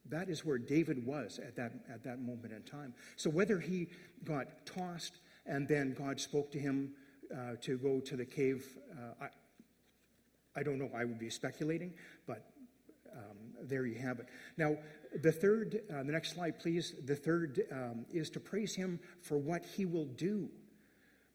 that 0.07 0.29
is 0.29 0.45
where 0.45 0.57
David 0.57 1.05
was 1.05 1.39
at 1.39 1.55
that, 1.55 1.73
at 1.91 2.03
that 2.03 2.21
moment 2.21 2.53
in 2.53 2.63
time. 2.63 2.93
So 3.15 3.29
whether 3.29 3.59
he 3.59 3.89
got 4.23 4.65
tossed 4.65 5.19
and 5.45 5.67
then 5.67 5.93
God 5.93 6.19
spoke 6.19 6.51
to 6.51 6.59
him 6.59 6.91
uh, 7.33 7.55
to 7.61 7.77
go 7.77 7.99
to 7.99 8.15
the 8.15 8.25
cave, 8.25 8.65
uh, 8.91 9.25
I, 9.25 10.59
I 10.59 10.63
don't 10.63 10.79
know. 10.79 10.89
I 10.95 11.05
would 11.05 11.19
be 11.19 11.29
speculating, 11.29 11.93
but 12.27 12.45
um, 13.13 13.37
there 13.63 13.85
you 13.85 13.99
have 13.99 14.19
it. 14.19 14.27
Now, 14.57 14.77
the 15.21 15.31
third, 15.31 15.81
uh, 15.91 16.03
the 16.03 16.11
next 16.11 16.33
slide, 16.33 16.59
please. 16.59 16.95
The 17.05 17.15
third 17.15 17.61
um, 17.71 18.05
is 18.11 18.29
to 18.31 18.39
praise 18.39 18.75
him 18.75 18.99
for 19.21 19.37
what 19.37 19.65
he 19.65 19.85
will 19.85 20.05
do. 20.05 20.49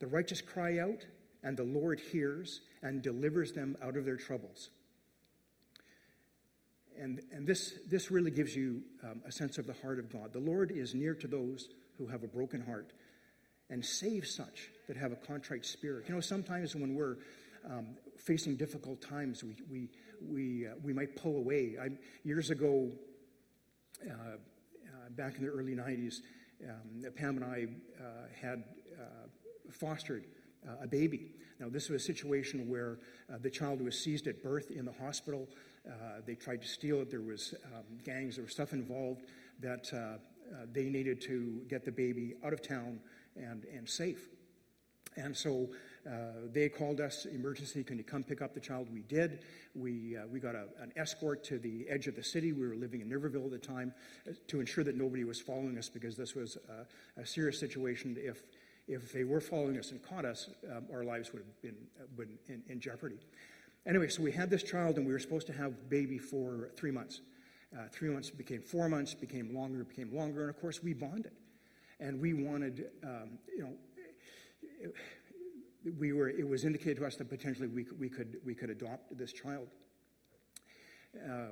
The 0.00 0.06
righteous 0.06 0.40
cry 0.40 0.78
out, 0.78 1.06
and 1.42 1.56
the 1.56 1.64
Lord 1.64 2.00
hears 2.00 2.60
and 2.82 3.02
delivers 3.02 3.52
them 3.52 3.76
out 3.82 3.96
of 3.96 4.04
their 4.04 4.16
troubles 4.16 4.70
and, 7.00 7.20
and 7.32 7.46
this, 7.46 7.78
this 7.88 8.10
really 8.10 8.30
gives 8.30 8.54
you 8.54 8.82
um, 9.02 9.22
a 9.26 9.32
sense 9.32 9.58
of 9.58 9.66
the 9.66 9.74
heart 9.74 9.98
of 9.98 10.12
God. 10.12 10.32
The 10.32 10.38
Lord 10.38 10.70
is 10.70 10.94
near 10.94 11.14
to 11.14 11.26
those 11.26 11.68
who 11.98 12.06
have 12.06 12.22
a 12.22 12.26
broken 12.26 12.60
heart 12.60 12.92
and 13.70 13.84
saves 13.84 14.34
such 14.34 14.70
that 14.88 14.96
have 14.96 15.12
a 15.12 15.16
contrite 15.16 15.64
spirit. 15.64 16.04
You 16.08 16.14
know, 16.14 16.20
sometimes 16.20 16.74
when 16.74 16.94
we're 16.94 17.16
um, 17.68 17.96
facing 18.16 18.56
difficult 18.56 19.00
times, 19.00 19.42
we, 19.42 19.56
we, 19.70 19.88
we, 20.20 20.66
uh, 20.66 20.74
we 20.82 20.92
might 20.92 21.16
pull 21.16 21.36
away. 21.36 21.76
I, 21.80 21.88
years 22.22 22.50
ago, 22.50 22.90
uh, 24.06 24.12
uh, 24.12 24.36
back 25.10 25.36
in 25.36 25.44
the 25.44 25.50
early 25.50 25.74
90s, 25.74 26.16
um, 26.68 27.10
Pam 27.16 27.36
and 27.36 27.44
I 27.44 27.66
uh, 28.02 28.06
had 28.40 28.64
uh, 29.00 29.28
fostered 29.70 30.24
uh, 30.66 30.84
a 30.84 30.86
baby. 30.86 31.32
Now, 31.58 31.68
this 31.68 31.88
was 31.88 32.02
a 32.02 32.04
situation 32.04 32.68
where 32.68 32.98
the 33.40 33.50
child 33.50 33.80
was 33.80 33.98
seized 33.98 34.26
at 34.26 34.42
birth 34.42 34.70
in 34.70 34.84
the 34.84 34.92
hospital. 34.92 35.48
Uh, 35.86 36.20
they 36.26 36.34
tried 36.34 36.62
to 36.62 36.68
steal 36.68 37.00
it. 37.02 37.10
There 37.10 37.20
was 37.20 37.54
um, 37.66 37.98
gangs. 38.04 38.36
There 38.36 38.44
was 38.44 38.52
stuff 38.52 38.72
involved 38.72 39.22
that 39.60 39.90
uh, 39.92 39.96
uh, 39.96 40.66
they 40.72 40.84
needed 40.84 41.20
to 41.22 41.62
get 41.68 41.84
the 41.84 41.92
baby 41.92 42.34
out 42.44 42.52
of 42.52 42.62
town 42.62 43.00
and, 43.36 43.64
and 43.64 43.88
safe. 43.88 44.28
And 45.16 45.36
so 45.36 45.68
uh, 46.06 46.48
they 46.52 46.68
called 46.68 47.00
us, 47.00 47.26
emergency, 47.26 47.84
can 47.84 47.98
you 47.98 48.04
come 48.04 48.24
pick 48.24 48.42
up 48.42 48.52
the 48.52 48.60
child? 48.60 48.88
We 48.92 49.02
did. 49.02 49.44
We, 49.74 50.16
uh, 50.16 50.26
we 50.26 50.40
got 50.40 50.54
a, 50.54 50.66
an 50.80 50.92
escort 50.96 51.44
to 51.44 51.58
the 51.58 51.86
edge 51.88 52.08
of 52.08 52.16
the 52.16 52.22
city. 52.22 52.52
We 52.52 52.66
were 52.66 52.74
living 52.74 53.00
in 53.00 53.08
Niverville 53.08 53.44
at 53.44 53.50
the 53.50 53.58
time 53.58 53.94
uh, 54.28 54.32
to 54.48 54.60
ensure 54.60 54.84
that 54.84 54.96
nobody 54.96 55.24
was 55.24 55.40
following 55.40 55.78
us 55.78 55.88
because 55.88 56.16
this 56.16 56.34
was 56.34 56.58
a 57.16 57.26
serious 57.26 57.60
situation. 57.60 58.16
If, 58.18 58.42
if 58.88 59.12
they 59.12 59.24
were 59.24 59.40
following 59.40 59.78
us 59.78 59.92
and 59.92 60.02
caught 60.02 60.24
us, 60.24 60.50
um, 60.74 60.86
our 60.92 61.04
lives 61.04 61.32
would 61.32 61.42
have 61.42 61.62
been, 61.62 61.76
been 62.16 62.38
in, 62.48 62.62
in 62.68 62.80
jeopardy. 62.80 63.18
Anyway, 63.86 64.08
so 64.08 64.22
we 64.22 64.32
had 64.32 64.48
this 64.48 64.62
child, 64.62 64.96
and 64.96 65.06
we 65.06 65.12
were 65.12 65.18
supposed 65.18 65.46
to 65.46 65.52
have 65.52 65.90
baby 65.90 66.18
for 66.18 66.70
three 66.76 66.90
months. 66.90 67.20
Uh, 67.76 67.82
three 67.92 68.08
months 68.08 68.30
became 68.30 68.62
four 68.62 68.88
months, 68.88 69.14
became 69.14 69.54
longer, 69.54 69.84
became 69.84 70.14
longer, 70.14 70.42
and 70.42 70.50
of 70.50 70.58
course 70.60 70.82
we 70.82 70.94
bonded, 70.94 71.32
and 72.00 72.20
we 72.20 72.32
wanted, 72.32 72.86
um, 73.02 73.38
you 73.54 73.62
know, 73.62 73.72
it, 74.80 74.94
we 75.98 76.12
were. 76.12 76.30
It 76.30 76.48
was 76.48 76.64
indicated 76.64 76.98
to 76.98 77.06
us 77.06 77.16
that 77.16 77.28
potentially 77.28 77.68
we, 77.68 77.84
could 77.84 78.00
we 78.00 78.08
could 78.08 78.36
we 78.44 78.54
could 78.54 78.70
adopt 78.70 79.18
this 79.18 79.32
child. 79.32 79.68
Uh, 81.14 81.48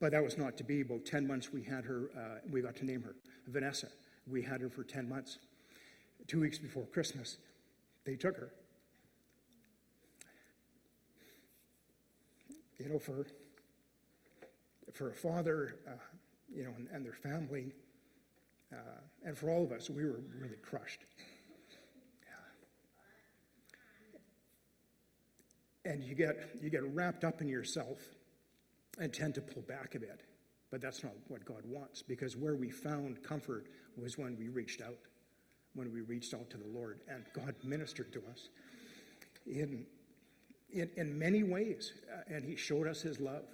but 0.00 0.12
that 0.12 0.24
was 0.24 0.38
not 0.38 0.56
to 0.56 0.64
be. 0.64 0.80
About 0.80 1.04
10 1.04 1.26
months, 1.26 1.52
we 1.52 1.62
had 1.62 1.84
her, 1.84 2.10
uh, 2.16 2.38
we 2.50 2.62
got 2.62 2.74
to 2.76 2.86
name 2.86 3.02
her 3.02 3.14
Vanessa. 3.48 3.88
We 4.26 4.40
had 4.42 4.62
her 4.62 4.70
for 4.70 4.82
10 4.82 5.08
months, 5.08 5.38
two 6.26 6.40
weeks 6.40 6.58
before 6.58 6.86
Christmas. 6.86 7.36
they 8.06 8.16
took 8.16 8.36
her. 8.36 8.50
You 12.80 12.88
know, 12.88 12.98
for, 12.98 13.26
for 14.92 15.10
a 15.10 15.14
father, 15.14 15.76
uh, 15.86 15.92
you 16.52 16.64
know, 16.64 16.70
and, 16.76 16.88
and 16.92 17.04
their 17.04 17.12
family, 17.12 17.72
uh, 18.72 18.76
and 19.24 19.36
for 19.36 19.50
all 19.50 19.62
of 19.64 19.72
us, 19.72 19.90
we 19.90 20.04
were 20.04 20.20
really 20.40 20.56
crushed. 20.62 21.00
And 25.84 26.04
you 26.04 26.14
get, 26.14 26.56
you 26.60 26.70
get 26.70 26.84
wrapped 26.94 27.24
up 27.24 27.40
in 27.40 27.48
yourself 27.48 27.98
and 28.98 29.12
tend 29.12 29.34
to 29.36 29.40
pull 29.40 29.62
back 29.62 29.94
a 29.94 29.98
bit. 29.98 30.20
But 30.70 30.80
that's 30.80 31.02
not 31.02 31.14
what 31.28 31.44
God 31.44 31.62
wants 31.64 32.02
because 32.02 32.36
where 32.36 32.54
we 32.54 32.70
found 32.70 33.22
comfort 33.22 33.66
was 33.96 34.16
when 34.16 34.36
we 34.38 34.48
reached 34.48 34.82
out, 34.82 34.98
when 35.74 35.92
we 35.92 36.02
reached 36.02 36.32
out 36.32 36.48
to 36.50 36.58
the 36.58 36.66
Lord, 36.66 37.00
and 37.08 37.24
God 37.34 37.54
ministered 37.64 38.12
to 38.12 38.22
us 38.30 38.50
in, 39.46 39.86
in, 40.72 40.90
in 40.96 41.18
many 41.18 41.42
ways, 41.42 41.92
uh, 42.12 42.34
and 42.34 42.44
He 42.44 42.56
showed 42.56 42.86
us 42.86 43.02
His 43.02 43.20
love. 43.20 43.44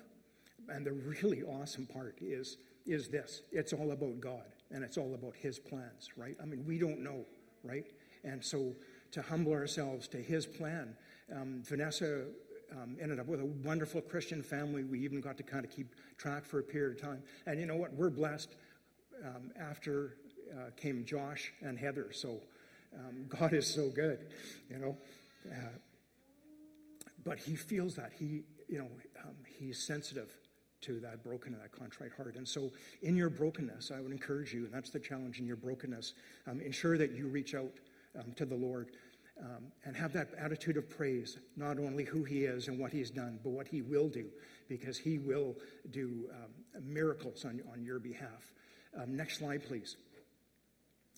And 0.68 0.84
the 0.84 0.92
really 0.92 1.42
awesome 1.42 1.86
part 1.86 2.16
is, 2.20 2.58
is 2.86 3.08
this 3.08 3.42
it's 3.52 3.72
all 3.72 3.92
about 3.92 4.20
God, 4.20 4.46
and 4.70 4.82
it's 4.82 4.98
all 4.98 5.14
about 5.14 5.34
His 5.36 5.58
plans, 5.58 6.10
right? 6.16 6.36
I 6.42 6.44
mean, 6.44 6.64
we 6.66 6.78
don't 6.78 7.00
know, 7.00 7.24
right? 7.62 7.86
And 8.24 8.44
so 8.44 8.74
to 9.12 9.22
humble 9.22 9.52
ourselves 9.52 10.08
to 10.08 10.18
His 10.18 10.46
plan, 10.46 10.96
um, 11.34 11.62
Vanessa 11.64 12.24
um, 12.72 12.96
ended 13.00 13.20
up 13.20 13.26
with 13.26 13.40
a 13.40 13.46
wonderful 13.64 14.00
Christian 14.00 14.42
family. 14.42 14.84
We 14.84 15.00
even 15.00 15.20
got 15.20 15.36
to 15.36 15.42
kind 15.42 15.64
of 15.64 15.70
keep 15.70 15.94
track 16.18 16.44
for 16.44 16.58
a 16.58 16.62
period 16.62 16.96
of 16.96 17.02
time. 17.02 17.22
And 17.46 17.60
you 17.60 17.66
know 17.66 17.76
what? 17.76 17.92
We're 17.94 18.10
blessed. 18.10 18.56
Um, 19.24 19.50
after 19.58 20.16
uh, 20.52 20.70
came 20.76 21.04
Josh 21.04 21.52
and 21.62 21.78
Heather. 21.78 22.12
So 22.12 22.40
um, 22.94 23.26
God 23.28 23.52
is 23.52 23.66
so 23.66 23.88
good, 23.88 24.26
you 24.70 24.78
know. 24.78 24.96
Uh, 25.50 25.68
but 27.26 27.38
He 27.38 27.56
feels 27.56 27.94
that 27.96 28.12
He, 28.16 28.44
you 28.68 28.78
know, 28.78 28.88
um, 29.24 29.34
He's 29.58 29.82
sensitive 29.82 30.34
to 30.82 31.00
that 31.00 31.24
broken 31.24 31.52
and 31.52 31.62
that 31.62 31.72
contrite 31.72 32.12
heart. 32.16 32.36
And 32.36 32.46
so, 32.46 32.70
in 33.02 33.16
your 33.16 33.28
brokenness, 33.28 33.90
I 33.90 34.00
would 34.00 34.12
encourage 34.12 34.54
you, 34.54 34.64
and 34.64 34.72
that's 34.72 34.90
the 34.90 35.00
challenge 35.00 35.40
in 35.40 35.46
your 35.46 35.56
brokenness. 35.56 36.14
Um, 36.46 36.60
ensure 36.60 36.96
that 36.96 37.12
you 37.12 37.26
reach 37.26 37.54
out 37.54 37.72
um, 38.18 38.32
to 38.36 38.44
the 38.46 38.54
Lord 38.54 38.90
um, 39.42 39.72
and 39.84 39.96
have 39.96 40.12
that 40.12 40.28
attitude 40.38 40.76
of 40.76 40.88
praise, 40.88 41.38
not 41.56 41.78
only 41.78 42.04
who 42.04 42.24
he 42.24 42.44
is 42.44 42.68
and 42.68 42.78
what 42.78 42.92
he's 42.92 43.10
done, 43.10 43.38
but 43.42 43.50
what 43.50 43.66
he 43.66 43.82
will 43.82 44.08
do, 44.08 44.26
because 44.68 44.96
he 44.96 45.18
will 45.18 45.56
do 45.90 46.28
um, 46.32 46.82
miracles 46.82 47.44
on, 47.44 47.60
on 47.72 47.84
your 47.84 47.98
behalf. 47.98 48.52
Um, 48.98 49.16
next 49.16 49.38
slide, 49.38 49.64
please. 49.66 49.96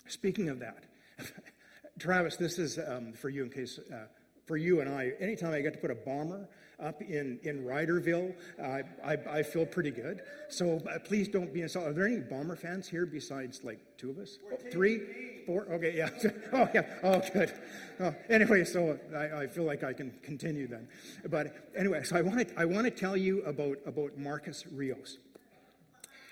Speaking 0.09 0.49
of 0.49 0.59
that, 0.61 0.85
Travis, 1.99 2.37
this 2.37 2.59
is 2.59 2.79
um, 2.79 3.13
for 3.13 3.29
you 3.29 3.43
in 3.45 3.51
case. 3.51 3.79
Uh, 3.93 4.07
for 4.49 4.57
you 4.57 4.81
and 4.81 4.89
I, 4.89 5.13
anytime 5.21 5.53
I 5.53 5.61
get 5.61 5.75
to 5.75 5.79
put 5.79 5.91
a 5.91 5.95
bomber 5.95 6.49
up 6.81 7.03
in, 7.03 7.39
in 7.43 7.65
Riderville, 7.65 8.35
uh, 8.59 8.83
I, 9.05 9.17
I 9.39 9.43
feel 9.43 9.67
pretty 9.67 9.91
good. 9.91 10.23
So 10.49 10.81
uh, 10.91 10.99
please 11.01 11.29
don't 11.29 11.53
be 11.53 11.61
insulted. 11.61 11.91
Are 11.91 11.93
there 11.93 12.07
any 12.07 12.21
bomber 12.21 12.57
fans 12.57 12.89
here 12.89 13.05
besides 13.05 13.63
like 13.63 13.79
two 13.99 14.11
of 14.11 14.19
us? 14.19 14.39
Oh, 14.51 14.57
three? 14.73 15.43
Four? 15.45 15.67
Okay, 15.71 15.97
yeah. 15.97 16.09
oh, 16.55 16.69
yeah. 16.75 16.87
Oh, 17.03 17.21
good. 17.33 17.53
Oh, 18.01 18.15
anyway, 18.31 18.65
so 18.65 18.99
I, 19.15 19.43
I, 19.43 19.47
feel 19.47 19.65
like 19.65 19.85
I 19.85 19.93
can 19.93 20.13
continue 20.23 20.67
then. 20.67 20.89
But 21.29 21.55
anyway, 21.77 22.03
so 22.05 22.17
I 22.17 22.23
want 22.23 22.49
to 22.49 22.59
I 22.59 22.65
want 22.65 22.85
to 22.85 22.91
tell 22.91 23.17
you 23.17 23.43
about 23.43 23.79
about 23.87 24.17
Marcus 24.17 24.65
Rios. 24.71 25.19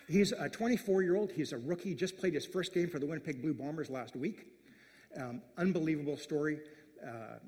He's 0.09 0.33
a 0.33 0.49
24 0.49 1.03
year 1.03 1.17
old. 1.17 1.33
He's 1.33 1.53
a 1.53 1.59
rookie. 1.59 1.95
Just 1.95 2.17
played 2.17 2.35
his 2.35 2.47
first 2.47 2.73
game 2.73 2.89
for 2.89 2.99
the 2.99 3.07
Winnipeg 3.07 3.43
Blue 3.43 3.55
Bombers 3.55 3.91
last 3.91 4.17
week. 4.17 4.47
Um, 5.21 5.43
unbelievable 5.59 6.17
story. 6.17 6.61
Uh, 7.05 7.39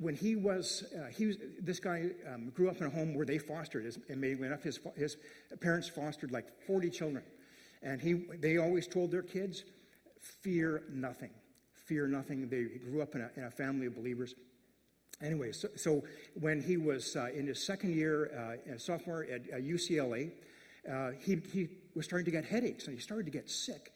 when 0.00 0.14
he 0.14 0.34
was, 0.34 0.84
uh, 0.98 1.08
he 1.08 1.26
was 1.26 1.36
this 1.60 1.78
guy 1.78 2.10
um, 2.32 2.50
grew 2.50 2.70
up 2.70 2.80
in 2.80 2.86
a 2.86 2.90
home 2.90 3.14
where 3.14 3.26
they 3.26 3.38
fostered, 3.38 3.84
his, 3.84 3.98
amazingly 4.08 4.48
enough, 4.48 4.62
his, 4.62 4.80
his 4.96 5.18
parents 5.60 5.88
fostered 5.88 6.32
like 6.32 6.46
40 6.66 6.90
children. 6.90 7.22
And 7.82 8.00
he, 8.00 8.14
they 8.40 8.56
always 8.56 8.86
told 8.86 9.10
their 9.10 9.22
kids, 9.22 9.64
fear 10.20 10.82
nothing. 10.90 11.30
Fear 11.74 12.08
nothing. 12.08 12.48
They 12.48 12.64
grew 12.78 13.02
up 13.02 13.14
in 13.14 13.20
a, 13.20 13.30
in 13.36 13.44
a 13.44 13.50
family 13.50 13.86
of 13.86 13.94
believers. 13.94 14.34
Anyway, 15.22 15.52
so, 15.52 15.68
so 15.76 16.02
when 16.34 16.62
he 16.62 16.78
was 16.78 17.14
uh, 17.14 17.28
in 17.34 17.46
his 17.46 17.64
second 17.64 17.94
year, 17.94 18.56
uh, 18.72 18.78
sophomore 18.78 19.26
at 19.30 19.42
uh, 19.52 19.56
UCLA, 19.56 20.32
uh, 20.90 21.10
he, 21.20 21.42
he 21.52 21.68
was 21.94 22.06
starting 22.06 22.24
to 22.24 22.30
get 22.30 22.44
headaches 22.44 22.86
and 22.86 22.94
he 22.94 23.02
started 23.02 23.26
to 23.26 23.32
get 23.32 23.50
sick. 23.50 23.92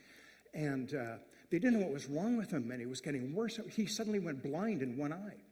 And 0.52 0.94
uh, 0.94 1.16
they 1.50 1.58
didn't 1.58 1.80
know 1.80 1.86
what 1.86 1.94
was 1.94 2.08
wrong 2.08 2.36
with 2.36 2.50
him, 2.50 2.70
and 2.70 2.80
he 2.80 2.86
was 2.86 3.00
getting 3.00 3.34
worse. 3.34 3.58
He 3.70 3.86
suddenly 3.86 4.18
went 4.18 4.42
blind 4.42 4.82
in 4.82 4.98
one 4.98 5.12
eye. 5.12 5.43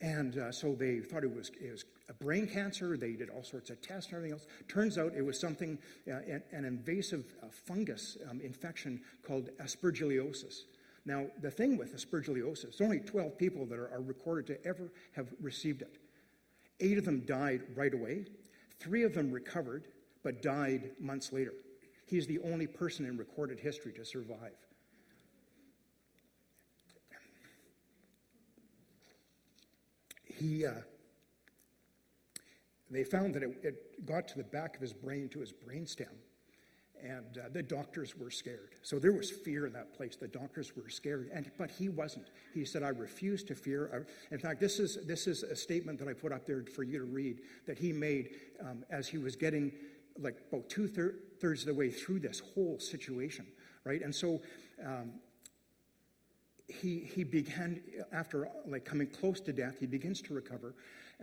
And 0.00 0.38
uh, 0.38 0.52
so 0.52 0.74
they 0.74 1.00
thought 1.00 1.24
it 1.24 1.34
was, 1.34 1.50
it 1.60 1.72
was 1.72 1.84
a 2.08 2.14
brain 2.14 2.46
cancer. 2.46 2.96
They 2.96 3.12
did 3.12 3.30
all 3.30 3.42
sorts 3.42 3.70
of 3.70 3.82
tests 3.82 4.06
and 4.06 4.16
everything 4.16 4.34
else. 4.34 4.46
Turns 4.68 4.96
out 4.96 5.12
it 5.14 5.24
was 5.24 5.40
something, 5.40 5.78
uh, 6.08 6.18
an, 6.52 6.64
invasive 6.64 7.34
uh, 7.42 7.46
fungus 7.50 8.16
um, 8.30 8.40
infection 8.40 9.00
called 9.26 9.50
aspergillosis. 9.60 10.62
Now, 11.04 11.26
the 11.40 11.50
thing 11.50 11.76
with 11.76 11.96
aspergillosis, 11.96 12.62
there's 12.62 12.80
only 12.80 13.00
12 13.00 13.36
people 13.38 13.66
that 13.66 13.78
are, 13.78 13.90
are 13.90 14.02
recorded 14.02 14.46
to 14.48 14.68
ever 14.68 14.92
have 15.12 15.32
received 15.40 15.82
it. 15.82 15.98
Eight 16.80 16.98
of 16.98 17.04
them 17.04 17.24
died 17.26 17.62
right 17.74 17.92
away. 17.92 18.26
Three 18.78 19.02
of 19.02 19.14
them 19.14 19.32
recovered, 19.32 19.88
but 20.22 20.42
died 20.42 20.92
months 21.00 21.32
later. 21.32 21.54
He's 22.06 22.26
the 22.26 22.38
only 22.40 22.66
person 22.66 23.04
in 23.04 23.16
recorded 23.16 23.58
history 23.58 23.92
to 23.94 24.04
survive. 24.04 24.54
He, 30.38 30.66
uh, 30.66 30.72
they 32.90 33.04
found 33.04 33.34
that 33.34 33.42
it, 33.42 33.58
it, 33.62 34.06
got 34.06 34.28
to 34.28 34.38
the 34.38 34.44
back 34.44 34.76
of 34.76 34.80
his 34.80 34.92
brain, 34.92 35.28
to 35.30 35.40
his 35.40 35.52
brainstem, 35.52 36.06
and 37.02 37.38
uh, 37.38 37.48
the 37.52 37.62
doctors 37.62 38.16
were 38.16 38.30
scared. 38.30 38.74
So 38.82 38.98
there 38.98 39.12
was 39.12 39.30
fear 39.30 39.66
in 39.66 39.72
that 39.74 39.94
place. 39.94 40.16
The 40.16 40.28
doctors 40.28 40.74
were 40.76 40.88
scared, 40.88 41.30
and 41.32 41.50
but 41.58 41.70
he 41.70 41.88
wasn't. 41.88 42.30
He 42.54 42.64
said, 42.64 42.82
"I 42.82 42.88
refuse 42.88 43.44
to 43.44 43.54
fear." 43.54 44.06
In 44.30 44.38
fact, 44.38 44.60
this 44.60 44.78
is 44.78 45.06
this 45.06 45.26
is 45.26 45.42
a 45.42 45.54
statement 45.54 45.98
that 46.00 46.08
I 46.08 46.12
put 46.12 46.32
up 46.32 46.46
there 46.46 46.64
for 46.74 46.82
you 46.82 46.98
to 46.98 47.04
read 47.04 47.40
that 47.66 47.78
he 47.78 47.92
made 47.92 48.30
um, 48.60 48.84
as 48.90 49.06
he 49.06 49.18
was 49.18 49.36
getting 49.36 49.72
like 50.18 50.38
about 50.50 50.68
two 50.68 50.88
thirds 50.88 51.60
of 51.62 51.66
the 51.66 51.74
way 51.74 51.90
through 51.90 52.20
this 52.20 52.40
whole 52.54 52.78
situation, 52.80 53.46
right? 53.84 54.02
And 54.02 54.14
so 54.14 54.40
um, 54.84 55.12
he, 56.68 57.00
he 57.00 57.24
began, 57.24 57.80
after 58.12 58.48
like 58.66 58.84
coming 58.84 59.06
close 59.06 59.40
to 59.40 59.52
death, 59.52 59.76
he 59.80 59.86
begins 59.86 60.20
to 60.22 60.34
recover. 60.34 60.74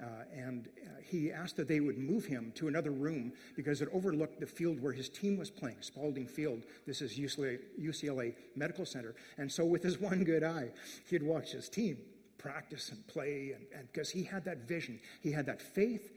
Uh, 0.02 0.08
and 0.36 0.68
uh, 0.84 0.90
he 1.02 1.32
asked 1.32 1.56
that 1.56 1.70
they 1.70 1.80
would 1.80 1.98
move 1.98 2.25
him 2.25 2.52
to 2.56 2.68
another 2.68 2.92
room 2.92 3.32
because 3.56 3.82
it 3.82 3.88
overlooked 3.94 4.42
the 4.42 4.46
field 4.46 4.82
where 4.82 4.92
his 4.92 5.08
team 5.08 5.38
was 5.38 5.50
playing, 5.50 5.78
Spaulding 5.80 6.28
Field. 6.28 6.64
This 6.86 7.02
is 7.02 7.18
UCLA, 7.18 7.60
UCLA 7.80 8.34
Medical 8.58 8.86
Center. 8.86 9.16
And 9.38 9.50
so, 9.50 9.64
with 9.64 9.84
his 9.84 9.98
one 10.02 10.25
good 10.25 10.44
eye, 10.44 10.72
he'd 11.10 11.24
watch 11.24 11.52
his 11.52 11.70
team 11.70 11.98
practice 12.38 12.90
and 12.90 13.08
play, 13.08 13.56
and 13.74 13.88
because 13.92 14.10
he 14.10 14.24
had 14.24 14.44
that 14.46 14.68
vision, 14.68 15.00
he 15.22 15.32
had 15.32 15.46
that 15.46 15.62
faith 15.62 16.12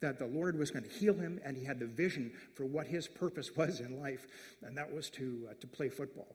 that 0.00 0.18
the 0.18 0.26
Lord 0.26 0.58
was 0.58 0.70
going 0.70 0.84
to 0.84 0.90
heal 0.90 1.14
him, 1.14 1.40
and 1.44 1.56
he 1.56 1.64
had 1.64 1.78
the 1.78 1.86
vision 1.86 2.32
for 2.54 2.64
what 2.64 2.86
his 2.86 3.06
purpose 3.06 3.54
was 3.54 3.80
in 3.80 4.00
life, 4.00 4.26
and 4.62 4.76
that 4.76 4.92
was 4.92 5.10
to, 5.10 5.48
uh, 5.50 5.54
to 5.60 5.66
play 5.66 5.88
football. 5.88 6.34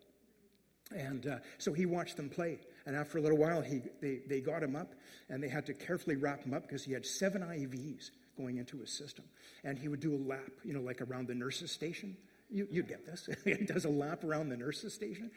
And 0.92 1.28
uh, 1.28 1.38
so 1.58 1.74
he 1.74 1.86
watched 1.86 2.18
them 2.18 2.30
play. 2.30 2.60
And 2.86 2.96
after 2.96 3.18
a 3.18 3.22
little 3.22 3.38
while, 3.38 3.62
he, 3.62 3.82
they, 4.02 4.20
they 4.28 4.42
got 4.42 4.62
him 4.62 4.76
up 4.76 4.94
and 5.30 5.42
they 5.42 5.50
had 5.50 5.66
to 5.68 5.74
carefully 5.74 6.16
wrap 6.16 6.44
him 6.44 6.54
up 6.54 6.64
because 6.64 6.84
he 6.84 6.94
had 6.94 7.06
seven 7.06 7.42
IVs 7.42 8.12
going 8.38 8.58
into 8.58 8.80
his 8.80 8.92
system. 8.92 9.26
And 9.64 9.78
he 9.78 9.88
would 9.88 10.00
do 10.00 10.16
a 10.16 10.22
lap, 10.30 10.52
you 10.64 10.74
know, 10.74 10.82
like 10.82 11.02
around 11.02 11.28
the 11.28 11.36
nurse's 11.36 11.72
station. 11.72 12.18
You, 12.50 12.68
you 12.70 12.84
get 12.84 13.06
this. 13.06 13.30
he 13.46 13.66
does 13.66 13.86
a 13.86 13.90
lap 13.90 14.24
around 14.24 14.50
the 14.50 14.58
nurse's 14.58 14.94
station. 14.94 15.32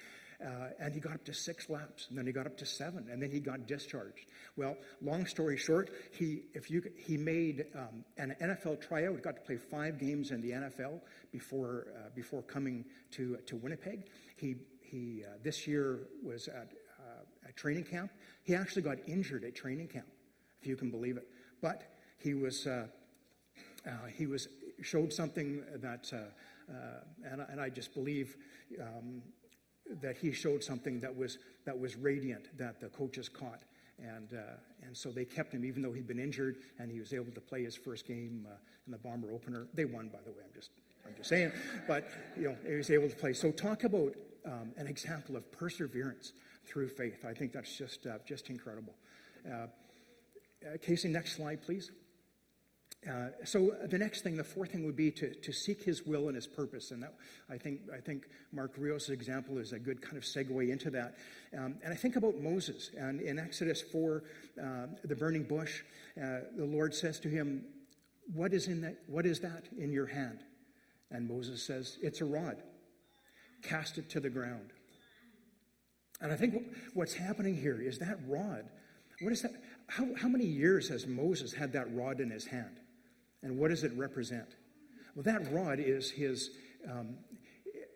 Uh, 0.45 0.69
and 0.79 0.93
he 0.93 1.01
got 1.01 1.15
up 1.15 1.25
to 1.25 1.33
six 1.33 1.71
laps, 1.71 2.09
and 2.11 2.19
then 2.19 2.27
he 2.27 2.33
got 2.33 2.45
up 2.45 2.59
to 2.59 2.67
seven, 2.67 3.07
and 3.11 3.23
then 3.23 3.31
he 3.31 3.41
got 3.41 3.67
discharged. 3.67 4.27
Well, 4.55 4.77
long 5.01 5.25
story 5.25 5.57
short, 5.57 5.89
he 6.13 6.43
if 6.53 6.71
you 6.71 6.83
he 6.95 7.17
made 7.17 7.65
um, 7.75 8.05
an 8.19 8.37
NFL 8.43 8.87
tryout, 8.87 9.23
got 9.23 9.37
to 9.37 9.41
play 9.41 9.57
five 9.57 9.99
games 9.99 10.33
in 10.33 10.43
the 10.43 10.51
NFL 10.51 11.01
before 11.33 11.87
uh, 11.97 12.11
before 12.15 12.43
coming 12.43 12.85
to 13.13 13.39
to 13.47 13.57
Winnipeg. 13.57 14.09
He 14.37 14.57
he 14.91 15.25
uh, 15.25 15.39
this 15.43 15.67
year 15.67 16.01
was 16.25 16.49
at, 16.49 16.73
uh, 16.99 17.49
at 17.49 17.57
training 17.57 17.85
camp. 17.85 18.11
He 18.43 18.55
actually 18.55 18.83
got 18.83 18.99
injured 19.07 19.45
at 19.45 19.55
training 19.55 19.89
camp, 19.89 20.07
if 20.61 20.67
you 20.67 20.77
can 20.77 20.91
believe 20.91 21.17
it. 21.17 21.29
But 21.61 21.83
he 22.19 22.35
was 22.35 22.67
uh, 22.67 22.87
uh 23.87 23.91
he 24.17 24.27
was 24.27 24.49
showed 24.83 25.13
something 25.13 25.63
that, 25.77 26.11
uh, 26.13 26.73
uh, 26.73 27.31
and, 27.31 27.41
and, 27.49 27.59
I 27.59 27.71
just 27.71 27.95
believe 27.95 28.37
um, 28.79 29.23
that 30.03 30.19
he 30.19 30.33
showed 30.33 30.63
something 30.63 31.01
that 31.01 31.17
was 31.17 31.39
that 31.65 31.79
was 31.79 31.97
radiant 31.97 32.57
that 32.59 32.81
the 32.81 32.89
coaches 32.89 33.29
caught. 33.29 33.63
And, 33.99 34.29
and 34.83 34.95
so 34.95 35.11
they 35.11 35.25
kept 35.25 35.55
him, 35.55 35.65
even 35.65 35.81
though 35.81 35.93
he'd 35.93 36.07
been 36.07 36.19
injured, 36.19 36.59
and 36.79 36.93
he 36.93 37.01
was 37.01 37.15
able 37.15 37.33
to 37.33 37.41
play 37.41 37.65
his 37.65 37.75
first 37.75 38.07
game 38.07 38.47
in 38.85 38.93
the 38.93 38.99
Bomber 38.99 39.33
opener. 39.33 39.69
They 39.73 39.87
won, 39.87 40.09
by 40.09 40.19
the 40.23 40.33
way. 40.33 40.45
I'm 40.45 40.53
just 40.55 40.71
I'm 41.07 41.15
just 41.17 41.29
saying, 41.29 41.53
but 41.87 42.09
you 42.37 42.49
know, 42.49 42.57
he 42.67 42.75
was 42.75 42.91
able 42.91 43.09
to 43.09 43.17
play. 43.17 43.33
So 43.33 43.51
talk 43.51 43.85
about 43.85 44.15
um, 44.47 44.73
an 44.77 44.87
example 44.87 45.37
of 45.37 45.51
perseverance 45.53 46.33
through 46.65 46.89
faith. 46.89 47.25
I 47.27 47.33
think 47.33 47.53
that's 47.53 47.77
just, 47.77 48.07
uh, 48.07 48.19
just 48.27 48.51
incredible. 48.51 48.95
Uh, 49.47 49.55
uh 49.55 50.77
Casey, 50.83 51.09
next 51.09 51.37
slide, 51.37 51.63
please. 51.63 51.91
Uh, 53.09 53.29
so 53.45 53.73
the 53.89 53.99
next 53.99 54.23
thing, 54.23 54.37
the 54.37 54.43
fourth 54.43 54.73
thing 54.73 54.85
would 54.85 54.97
be 54.97 55.13
to, 55.13 55.33
to 55.35 55.53
seek 55.53 55.83
his 55.83 56.05
will 56.05 56.27
and 56.27 56.35
his 56.35 56.47
purpose. 56.47 56.91
And 56.91 57.03
that, 57.03 57.15
I 57.49 57.57
think, 57.57 57.83
I 57.95 57.99
think 57.99 58.27
Mark 58.53 58.73
Rios' 58.77 59.11
example 59.11 59.59
is 59.59 59.73
a 59.73 59.79
good 59.79 60.03
kind 60.03 60.17
of 60.17 60.25
segue 60.25 60.69
into 60.71 60.91
that. 60.91 61.15
Um, 61.57 61.77
and 61.85 61.93
I 61.93 61.97
think 61.97 62.17
about 62.17 62.37
Moses. 62.41 62.91
And 62.99 63.21
in 63.21 63.39
Exodus 63.39 63.81
4, 63.81 64.25
uh, 64.61 64.87
the 65.05 65.15
burning 65.15 65.45
bush, 65.45 65.83
uh, 66.21 66.41
the 66.57 66.65
Lord 66.65 66.95
says 66.95 67.21
to 67.21 67.29
him, 67.29 67.65
what 68.35 68.53
is, 68.53 68.67
in 68.67 68.81
that, 68.81 68.97
what 69.07 69.25
is 69.25 69.39
that 69.41 69.67
in 69.79 69.93
your 69.93 70.07
hand? 70.07 70.41
And 71.13 71.29
Moses 71.29 71.63
says, 71.63 71.99
It's 72.03 72.21
a 72.21 72.25
rod. 72.25 72.63
Cast 73.67 73.99
it 73.99 74.09
to 74.11 74.21
the 74.21 74.31
ground. 74.31 74.71
And 76.21 76.33
I 76.33 76.37
think 76.37 76.63
what's 76.95 77.15
happening 77.15 77.55
here 77.55 77.81
is 77.81 77.99
that 77.99 78.19
rod. 78.27 78.65
What 79.21 79.33
is 79.33 79.43
that? 79.43 79.53
How, 79.89 80.07
how 80.17 80.29
many 80.29 80.45
years 80.45 80.89
has 80.89 81.07
Moses 81.07 81.53
had 81.53 81.73
that 81.73 81.95
rod 81.95 82.21
in 82.21 82.31
his 82.31 82.47
hand? 82.47 82.81
And 83.43 83.59
what 83.59 83.69
does 83.69 83.85
it 83.85 83.93
represent? 83.97 84.49
Well, 85.15 85.23
that 85.25 85.53
rod 85.53 85.79
is 85.79 86.11
his, 86.11 86.51
um, 86.91 87.17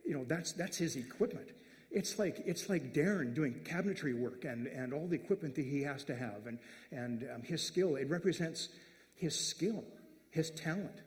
you 0.06 0.14
know, 0.14 0.24
that's, 0.24 0.52
that's 0.52 0.76
his 0.76 0.96
equipment. 0.96 1.48
It's 1.90 2.18
like, 2.18 2.40
it's 2.46 2.68
like 2.68 2.94
Darren 2.94 3.34
doing 3.34 3.54
cabinetry 3.64 4.18
work 4.18 4.44
and, 4.44 4.66
and 4.68 4.92
all 4.92 5.08
the 5.08 5.16
equipment 5.16 5.54
that 5.56 5.64
he 5.64 5.82
has 5.82 6.04
to 6.04 6.14
have 6.14 6.46
and, 6.46 6.58
and 6.92 7.28
um, 7.34 7.42
his 7.42 7.62
skill. 7.62 7.96
It 7.96 8.08
represents 8.08 8.68
his 9.14 9.38
skill, 9.38 9.84
his 10.30 10.50
talent, 10.50 11.02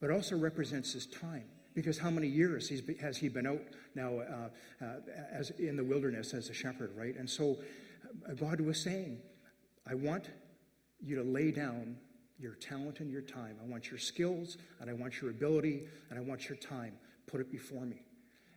but 0.00 0.10
also 0.10 0.36
represents 0.36 0.92
his 0.92 1.06
time. 1.06 1.44
Because 1.74 1.98
how 1.98 2.10
many 2.10 2.26
years 2.26 2.70
has 3.00 3.16
he 3.16 3.28
been 3.28 3.46
out 3.46 3.62
now 3.94 4.18
uh, 4.18 4.84
uh, 4.84 4.86
as 5.32 5.50
in 5.50 5.76
the 5.76 5.84
wilderness 5.84 6.34
as 6.34 6.48
a 6.48 6.54
shepherd, 6.54 6.92
right? 6.96 7.16
And 7.16 7.28
so 7.28 7.58
uh, 8.28 8.34
God 8.34 8.60
was 8.60 8.82
saying, 8.82 9.18
I 9.86 9.94
want 9.94 10.30
you 11.00 11.16
to 11.16 11.22
lay 11.22 11.50
down 11.52 11.96
your 12.38 12.54
talent 12.54 13.00
and 13.00 13.10
your 13.10 13.22
time. 13.22 13.56
I 13.62 13.66
want 13.66 13.90
your 13.90 13.98
skills 13.98 14.56
and 14.80 14.90
I 14.90 14.94
want 14.94 15.20
your 15.20 15.30
ability 15.30 15.84
and 16.08 16.18
I 16.18 16.22
want 16.22 16.48
your 16.48 16.56
time. 16.56 16.94
Put 17.26 17.40
it 17.40 17.50
before 17.50 17.84
me. 17.84 18.02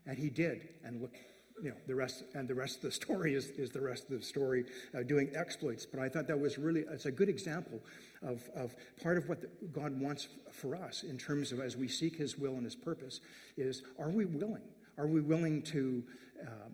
And 0.06 0.18
he 0.18 0.30
did. 0.30 0.70
And 0.84 1.02
look, 1.02 1.16
you 1.62 1.70
know, 1.70 1.76
the 1.88 1.96
rest, 1.96 2.24
and 2.34 2.48
the 2.48 2.56
rest 2.56 2.78
of 2.78 2.82
the 2.84 2.92
story 3.06 3.36
is, 3.36 3.48
is 3.52 3.70
the 3.70 3.82
rest 3.82 4.10
of 4.10 4.20
the 4.20 4.26
story, 4.26 4.66
uh, 4.98 5.04
doing 5.04 5.32
exploits. 5.36 5.86
But 5.86 6.00
I 6.00 6.10
thought 6.10 6.28
that 6.28 6.40
was 6.40 6.58
really, 6.58 6.82
it's 6.92 7.06
a 7.06 7.12
good 7.12 7.30
example 7.30 7.80
of, 8.22 8.50
of 8.56 8.76
part 9.02 9.18
of 9.18 9.30
what 9.30 9.42
the, 9.42 9.50
God 9.72 10.00
wants 10.00 10.28
for 10.52 10.76
us 10.76 11.04
in 11.04 11.18
terms 11.18 11.52
of 11.52 11.60
as 11.60 11.78
we 11.78 11.88
seek 11.88 12.16
his 12.16 12.38
will 12.38 12.56
and 12.56 12.64
his 12.64 12.76
purpose 12.76 13.20
is, 13.58 13.84
are 14.00 14.10
we 14.10 14.26
willing? 14.26 14.64
Are 14.98 15.08
we 15.08 15.22
willing 15.22 15.62
to, 15.64 16.04
uh, 16.42 16.70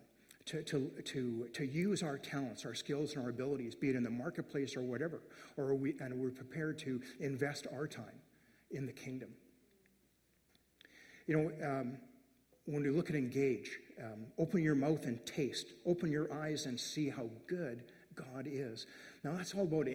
to, 0.45 0.63
to, 0.63 1.47
to, 1.53 1.65
use 1.65 2.03
our 2.03 2.17
talents, 2.17 2.65
our 2.65 2.73
skills, 2.73 3.13
and 3.13 3.23
our 3.23 3.29
abilities, 3.29 3.75
be 3.75 3.89
it 3.89 3.95
in 3.95 4.03
the 4.03 4.09
marketplace 4.09 4.75
or 4.75 4.81
whatever, 4.81 5.21
or 5.57 5.65
are 5.65 5.75
we, 5.75 5.93
and 5.99 6.13
we're 6.15 6.31
prepared 6.31 6.79
to 6.79 6.99
invest 7.19 7.67
our 7.73 7.87
time 7.87 8.19
in 8.71 8.85
the 8.85 8.91
kingdom. 8.91 9.29
You 11.27 11.37
know, 11.37 11.67
um, 11.69 11.97
when 12.65 12.83
we 12.83 12.89
look 12.89 13.09
at 13.09 13.15
engage, 13.15 13.79
um, 14.03 14.25
open 14.37 14.63
your 14.63 14.75
mouth 14.75 15.05
and 15.05 15.23
taste, 15.25 15.67
open 15.85 16.11
your 16.11 16.31
eyes 16.33 16.65
and 16.65 16.79
see 16.79 17.09
how 17.09 17.29
good 17.47 17.83
God 18.15 18.47
is. 18.47 18.85
Now 19.23 19.33
that's 19.33 19.53
all 19.53 19.63
about 19.63 19.87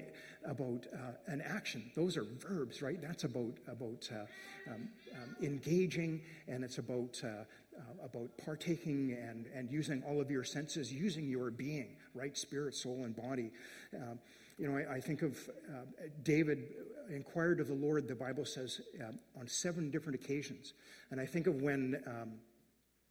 about 0.45 0.87
uh, 0.93 1.13
an 1.27 1.43
action. 1.43 1.91
Those 1.95 2.17
are 2.17 2.25
verbs, 2.39 2.83
right? 2.83 3.01
That's 3.01 3.25
about 3.25 3.55
about 3.69 4.09
uh, 4.13 4.73
um, 4.73 4.89
um, 5.15 5.37
engaging, 5.43 6.23
and 6.49 6.65
it's 6.65 6.79
about 6.79 7.21
uh, 7.23 7.29
uh, 7.29 8.05
about 8.05 8.31
partaking 8.45 9.17
and, 9.21 9.47
and 9.55 9.71
using 9.71 10.03
all 10.07 10.21
of 10.21 10.31
your 10.31 10.45
senses, 10.45 10.93
using 10.93 11.29
your 11.29 11.51
being, 11.51 11.97
right? 12.15 12.37
Spirit, 12.37 12.75
soul, 12.75 13.05
and 13.05 13.17
body. 13.17 13.51
Um, 13.95 14.19
you 14.59 14.69
know, 14.69 14.79
I, 14.79 14.95
I 14.95 15.01
think 15.01 15.23
of 15.23 15.51
uh, 15.69 15.81
David 16.23 16.75
inquired 17.11 17.61
of 17.61 17.67
the 17.67 17.75
Lord, 17.75 18.07
the 18.07 18.15
Bible 18.15 18.45
says, 18.45 18.81
uh, 19.01 19.41
on 19.41 19.49
seven 19.49 19.91
different 19.91 20.15
occasions. 20.23 20.75
And 21.11 21.21
I 21.21 21.27
think 21.27 21.47
of 21.47 21.63
when. 21.63 22.03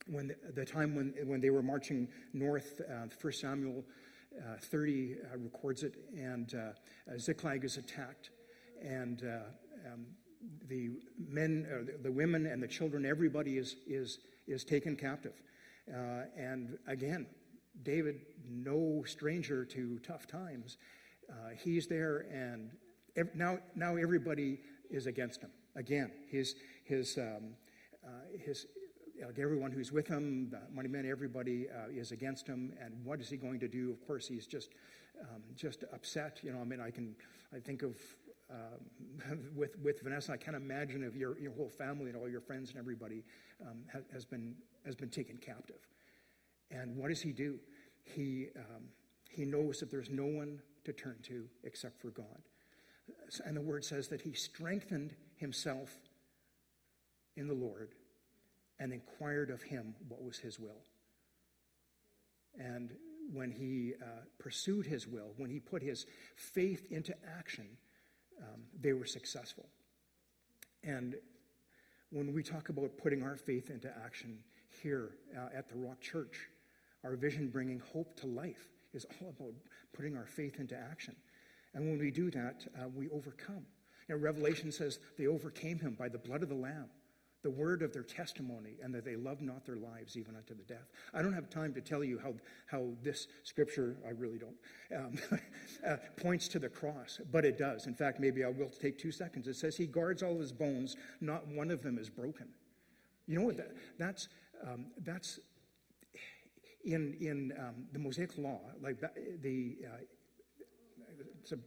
When 0.08 0.28
the, 0.28 0.36
the, 0.54 0.66
time 0.66 0.96
when, 0.96 1.14
when 1.26 1.42
they 1.42 1.50
were 1.50 1.64
marching 1.64 2.08
north, 2.34 2.82
uh, 2.90 3.08
1 3.22 3.34
Samuel 3.34 3.84
uh, 4.38 4.58
30 4.60 5.16
uh, 5.16 5.38
records 5.38 5.84
it, 5.84 5.96
and 6.16 6.54
uh, 6.56 7.18
Ziklag 7.18 7.64
is 7.64 7.78
attacked, 7.78 8.32
and 8.82 9.24
uh, 9.24 9.92
um, 9.92 10.06
the 10.68 10.90
men, 11.18 11.66
the, 11.86 12.10
the 12.10 12.12
women, 12.12 12.46
and 12.46 12.62
the 12.62 12.68
children, 12.68 13.06
everybody 13.06 13.58
is, 13.58 13.78
is 13.88 14.20
is 14.48 14.64
taken 14.64 14.96
captive. 14.96 15.42
Uh, 15.90 16.24
and 16.38 16.78
again, 16.88 17.28
David, 17.84 18.22
no 18.50 19.04
stranger 19.06 19.66
to 19.66 20.00
tough 20.00 20.28
times, 20.28 20.78
uh, 21.30 21.50
he's 21.58 21.88
there, 21.88 22.26
and 22.32 22.72
ev- 23.16 23.36
now, 23.36 23.58
now 23.76 23.96
everybody 23.96 24.60
is 24.90 25.08
against 25.08 25.42
him. 25.42 25.52
Again, 25.76 26.12
his, 26.30 26.56
his, 26.84 27.18
um, 27.18 27.56
uh, 28.06 28.10
his, 28.38 28.68
like 29.26 29.40
everyone 29.40 29.72
who's 29.72 29.92
with 29.92 30.08
him, 30.08 30.50
the 30.50 30.62
money 30.74 30.90
men, 30.90 31.06
everybody 31.10 31.68
uh, 31.70 31.90
is 31.92 32.12
against 32.12 32.48
him. 32.48 32.74
And 32.82 32.94
what 33.04 33.20
is 33.20 33.30
he 33.30 33.38
going 33.38 33.60
to 33.60 33.68
do? 33.68 33.92
Of 33.92 34.06
course, 34.06 34.28
he's 34.28 34.48
just, 34.48 34.72
um, 35.22 35.42
just 35.56 35.84
upset. 35.94 36.40
You 36.44 36.54
know, 36.54 36.62
I 36.62 36.64
mean, 36.64 36.82
I 36.82 36.92
can, 36.92 37.16
I 37.56 37.60
think 37.60 37.84
of 37.84 37.98
um, 38.50 39.40
with, 39.56 39.78
with 39.80 40.02
Vanessa, 40.02 40.34
I 40.34 40.38
can't 40.38 40.56
imagine 40.56 41.04
if 41.04 41.16
your, 41.16 41.38
your 41.40 41.54
whole 41.54 41.70
family 41.70 42.10
and 42.10 42.18
all 42.18 42.30
your 42.30 42.42
friends 42.42 42.70
and 42.70 42.80
everybody 42.80 43.24
um, 43.62 43.84
ha, 43.92 44.00
has, 44.12 44.26
been, 44.26 44.56
has 44.86 44.96
been 44.96 45.10
taken 45.10 45.38
captive. 45.38 45.88
And 46.72 46.96
what 46.96 47.10
does 47.10 47.22
he 47.22 47.32
do? 47.32 47.60
He, 48.04 48.48
um, 48.58 48.84
he 49.30 49.46
knows 49.46 49.80
that 49.80 49.90
there's 49.90 50.10
no 50.10 50.26
one 50.26 50.60
to 50.86 50.94
turn 50.94 51.16
to 51.24 51.46
except 51.64 52.02
for 52.02 52.10
God. 52.10 52.26
And 53.46 53.56
the 53.56 53.62
word 53.62 53.84
says 53.84 54.08
that 54.10 54.22
he 54.22 54.34
strengthened 54.34 55.16
himself 55.36 55.98
in 57.36 57.48
the 57.48 57.54
Lord 57.54 57.96
and 58.84 58.92
inquired 58.92 59.50
of 59.50 59.62
him 59.62 59.96
what 60.10 60.22
was 60.22 60.38
his 60.38 60.60
will. 60.60 60.84
And 62.60 62.92
when 63.32 63.50
he 63.50 63.94
uh, 64.02 64.26
pursued 64.38 64.86
his 64.86 65.08
will, 65.08 65.34
when 65.38 65.50
he 65.50 65.62
put 65.62 65.82
his 65.82 66.06
faith 66.36 66.92
into 66.92 67.16
action, 67.40 67.66
um, 68.42 68.64
they 68.82 68.92
were 68.92 69.06
successful. 69.06 69.70
And 70.84 71.16
when 72.12 72.34
we 72.34 72.44
talk 72.44 72.68
about 72.68 72.98
putting 72.98 73.24
our 73.24 73.38
faith 73.38 73.70
into 73.70 73.90
action 74.04 74.40
here 74.82 75.12
uh, 75.34 75.58
at 75.58 75.70
the 75.70 75.76
Rock 75.76 76.02
Church, 76.02 76.50
our 77.06 77.16
vision 77.16 77.48
bringing 77.48 77.82
hope 77.94 78.20
to 78.20 78.28
life 78.28 78.68
is 78.94 79.06
all 79.22 79.30
about 79.30 79.54
putting 79.94 80.18
our 80.18 80.26
faith 80.26 80.60
into 80.60 80.76
action. 80.76 81.16
And 81.74 81.86
when 81.86 82.00
we 82.00 82.12
do 82.12 82.30
that, 82.32 82.68
uh, 82.78 82.90
we 82.94 83.08
overcome. 83.12 83.66
You 84.10 84.16
know, 84.16 84.22
Revelation 84.22 84.74
says 84.74 85.00
they 85.18 85.28
overcame 85.28 85.80
him 85.80 85.96
by 85.98 86.10
the 86.10 86.18
blood 86.18 86.44
of 86.44 86.50
the 86.50 86.56
Lamb 86.56 86.90
the 87.44 87.50
word 87.50 87.82
of 87.82 87.92
their 87.92 88.04
testimony, 88.04 88.78
and 88.82 88.96
that 88.96 89.04
they 89.04 89.16
loved 89.16 89.42
not 89.42 89.66
their 89.66 89.76
lives 89.76 90.18
even 90.18 90.36
unto 90.36 90.56
the 90.56 90.64
death. 90.64 90.90
I 91.14 91.22
don't 91.22 91.34
have 91.34 91.50
time 91.50 91.74
to 91.74 91.82
tell 91.82 92.04
you 92.04 92.18
how, 92.18 92.34
how 92.66 92.88
this 93.04 93.28
scripture, 93.44 93.98
I 94.08 94.12
really 94.12 94.40
don't, 94.40 94.56
um, 94.98 95.40
uh, 95.88 95.98
points 96.18 96.48
to 96.50 96.60
the 96.60 96.70
cross, 96.70 97.20
but 97.32 97.44
it 97.46 97.58
does. 97.58 97.86
In 97.86 97.94
fact, 97.94 98.20
maybe 98.20 98.44
I 98.44 98.50
will 98.50 98.70
take 98.70 98.98
two 98.98 99.12
seconds. 99.12 99.48
It 99.48 99.56
says, 99.56 99.76
He 99.76 99.86
guards 99.86 100.24
all 100.24 100.40
his 100.40 100.54
bones, 100.54 100.96
not 101.20 101.46
one 101.48 101.70
of 101.70 101.84
them 101.84 101.98
is 101.98 102.10
broken. 102.10 102.48
You 103.28 103.40
know 103.40 103.46
what? 103.46 103.58
That, 103.58 103.72
that's, 104.00 104.30
um, 104.66 104.86
that's 105.04 105.40
in, 106.86 107.16
in 107.20 107.54
um, 107.60 107.86
the 107.92 108.00
Mosaic 108.00 108.38
Law, 108.38 108.62
like 108.82 109.00
the, 109.42 109.76
uh, 109.86 109.98
it's 111.42 111.52
a 111.52 111.58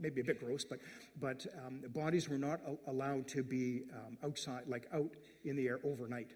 maybe 0.00 0.20
a 0.20 0.24
bit 0.24 0.40
gross, 0.40 0.64
but, 0.64 0.78
but 1.20 1.46
um, 1.66 1.82
bodies 1.94 2.28
were 2.28 2.38
not 2.38 2.60
allowed 2.86 3.26
to 3.28 3.42
be 3.42 3.82
um, 3.94 4.16
outside, 4.24 4.62
like 4.66 4.86
out 4.92 5.10
in 5.44 5.56
the 5.56 5.66
air 5.66 5.80
overnight, 5.84 6.32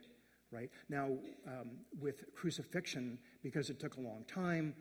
right? 0.51 0.71
Now, 0.89 1.11
um, 1.47 1.71
with 2.01 2.25
crucifixion, 2.35 3.19
because 3.43 3.71
it 3.71 3.81
took 3.81 3.97
a 3.97 4.01
long 4.01 4.25
time, 4.27 4.75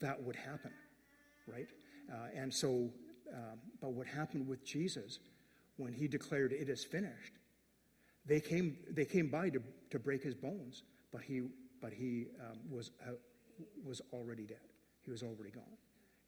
that 0.00 0.22
would 0.22 0.36
happen, 0.36 0.72
right? 1.46 1.68
Uh, 2.12 2.28
and 2.36 2.52
so, 2.52 2.90
um, 3.32 3.58
but 3.80 3.92
what 3.92 4.06
happened 4.06 4.46
with 4.46 4.64
Jesus 4.64 5.18
when 5.76 5.92
he 5.92 6.06
declared 6.06 6.52
it 6.52 6.68
is 6.68 6.84
finished, 6.84 7.32
they 8.26 8.40
came, 8.40 8.76
they 8.90 9.04
came 9.04 9.28
by 9.28 9.50
to, 9.50 9.60
to 9.90 9.98
break 9.98 10.22
his 10.22 10.34
bones, 10.34 10.82
but 11.12 11.22
he, 11.22 11.42
but 11.82 11.92
he 11.92 12.26
um, 12.40 12.58
was, 12.70 12.90
uh, 13.06 13.12
was 13.84 14.00
already 14.12 14.44
dead. 14.44 14.58
He 15.02 15.10
was 15.10 15.22
already 15.22 15.50
gone. 15.50 15.76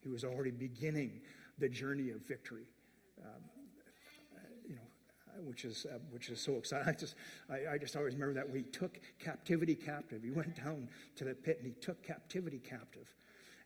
He 0.02 0.08
was 0.08 0.24
already 0.24 0.50
beginning 0.50 1.20
the 1.58 1.68
journey 1.68 2.10
of 2.10 2.26
victory. 2.26 2.66
Um, 3.24 3.42
you 4.68 4.76
know, 4.76 4.82
which 5.44 5.64
is 5.64 5.86
uh, 5.90 5.98
which 6.10 6.28
is 6.28 6.40
so 6.40 6.54
exciting. 6.54 6.88
I 6.88 6.92
just 6.92 7.14
I, 7.50 7.74
I, 7.74 7.78
just 7.78 7.96
always 7.96 8.14
remember 8.14 8.34
that 8.34 8.48
we 8.48 8.62
took 8.62 9.00
captivity 9.18 9.74
captive. 9.74 10.22
He 10.22 10.30
went 10.30 10.56
down 10.56 10.88
to 11.16 11.24
the 11.24 11.34
pit 11.34 11.58
and 11.58 11.66
he 11.66 11.74
took 11.80 12.02
captivity 12.02 12.58
captive. 12.58 13.06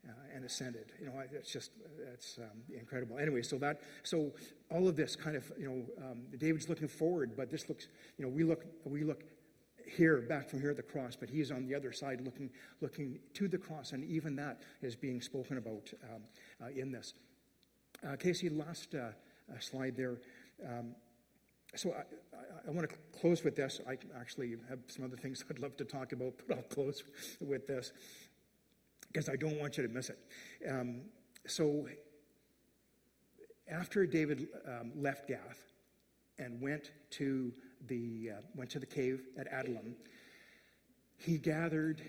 Uh, 0.09 0.13
and 0.35 0.47
ascended. 0.47 0.93
You 0.99 1.09
know, 1.09 1.13
it's 1.31 1.53
just 1.53 1.73
it's 2.15 2.39
um, 2.39 2.63
incredible. 2.75 3.19
Anyway, 3.19 3.43
so 3.43 3.59
that 3.59 3.83
so 4.03 4.33
all 4.71 4.89
of 4.89 4.97
this 4.97 5.15
kind 5.15 5.37
of 5.37 5.53
you 5.59 5.67
know 5.67 5.85
um, 6.03 6.23
David's 6.39 6.71
looking 6.71 6.89
forward, 6.89 7.33
but 7.37 7.51
this 7.51 7.69
looks 7.69 7.89
you 8.17 8.25
know 8.25 8.31
we 8.31 8.43
look 8.43 8.65
we 8.87 9.05
look 9.05 9.25
here, 9.91 10.19
back 10.23 10.49
from 10.49 10.61
here 10.61 10.71
at 10.71 10.77
the 10.77 10.83
cross, 10.83 11.17
but 11.17 11.29
he's 11.29 11.51
on 11.51 11.67
the 11.67 11.75
other 11.75 11.93
side 11.93 12.21
looking, 12.23 12.51
looking 12.81 13.19
to 13.35 13.49
the 13.49 13.59
cross, 13.59 13.93
and 13.93 14.05
even 14.05 14.37
that 14.37 14.63
is 14.83 14.97
being 14.97 15.21
spoken 15.21 15.59
about 15.59 15.93
um, 16.05 16.23
uh, 16.63 16.69
in 16.69 16.93
this. 16.93 17.15
Uh, 18.07 18.17
Casey, 18.17 18.49
last 18.49 18.95
uh, 18.95 18.99
uh 18.99 19.59
slide 19.59 19.97
there. 19.97 20.19
Um, 20.67 20.95
so 21.75 21.93
I, 21.93 22.01
I, 22.37 22.69
I 22.69 22.71
want 22.71 22.89
to 22.89 22.97
close 23.19 23.45
with 23.45 23.57
this. 23.57 23.81
I 23.89 23.99
actually 24.19 24.57
have 24.69 24.79
some 24.89 25.05
other 25.05 25.17
things 25.17 25.45
I'd 25.51 25.59
love 25.59 25.77
to 25.77 25.85
talk 25.85 26.13
about, 26.13 26.35
but 26.47 26.57
I'll 26.57 26.63
close 26.65 27.03
with 27.41 27.67
this 27.67 27.93
because 29.13 29.29
I 29.29 29.37
don't 29.37 29.59
want 29.59 29.77
you 29.77 29.87
to 29.87 29.93
miss 29.93 30.11
it. 30.11 30.19
Um, 30.69 31.03
so 31.47 31.87
after 33.71 34.07
David 34.07 34.49
um, 34.67 34.93
left 34.97 35.29
Gath 35.29 35.73
and 36.39 36.61
went 36.61 36.93
to 37.11 37.53
the 37.87 38.33
uh, 38.37 38.41
went 38.55 38.71
to 38.71 38.79
the 38.79 38.87
cave 38.87 39.23
at 39.39 39.47
Adullam, 39.53 39.95
he 41.17 41.39
gathered 41.39 42.03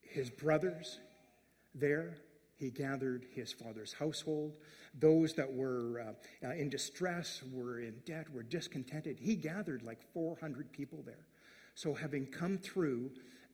his 0.00 0.30
brothers 0.30 1.00
there. 1.74 2.14
He 2.62 2.70
gathered 2.70 3.26
his 3.34 3.52
father's 3.52 3.92
household, 3.92 4.52
those 4.94 5.34
that 5.34 5.52
were 5.52 6.00
uh, 6.00 6.46
uh, 6.46 6.52
in 6.52 6.70
distress, 6.70 7.42
were 7.52 7.80
in 7.80 7.94
debt, 8.06 8.32
were 8.32 8.44
discontented. 8.44 9.18
He 9.18 9.34
gathered 9.34 9.82
like 9.82 10.00
400 10.14 10.70
people 10.70 11.02
there. 11.04 11.26
So, 11.74 11.92
having 11.92 12.24
come 12.24 12.58
through 12.58 13.10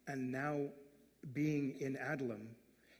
and 0.08 0.30
now 0.30 0.66
being 1.32 1.76
in 1.80 1.96
Adullam, 1.96 2.48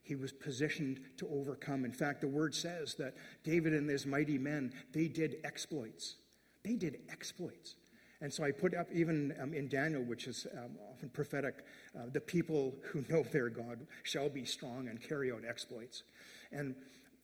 he 0.03 0.15
was 0.15 0.33
positioned 0.33 1.01
to 1.19 1.29
overcome. 1.29 1.85
In 1.85 1.93
fact, 1.93 2.23
the 2.23 2.29
word 2.29 2.55
says 2.55 2.95
that 2.95 3.15
David 3.45 3.75
and 3.75 3.91
his 3.91 4.07
mighty 4.07 4.39
men, 4.39 4.73
they 4.95 5.09
did 5.09 5.37
exploits. 5.45 6.17
They 6.63 6.77
did 6.77 7.01
exploits. 7.11 7.75
And 8.21 8.33
so 8.33 8.43
I 8.43 8.51
put 8.51 8.75
up, 8.75 8.89
even 8.93 9.35
um, 9.41 9.55
in 9.55 9.69
Daniel, 9.69 10.03
which 10.03 10.27
is 10.27 10.47
um, 10.57 10.77
often 10.91 11.09
prophetic, 11.11 11.65
uh, 11.97 12.05
the 12.13 12.21
people 12.21 12.75
who 12.91 13.05
know 13.09 13.23
their 13.23 13.49
God 13.49 13.87
shall 14.03 14.29
be 14.29 14.45
strong 14.45 14.89
and 14.89 15.01
carry 15.01 15.31
out 15.31 15.43
exploits. 15.49 16.03
And 16.51 16.75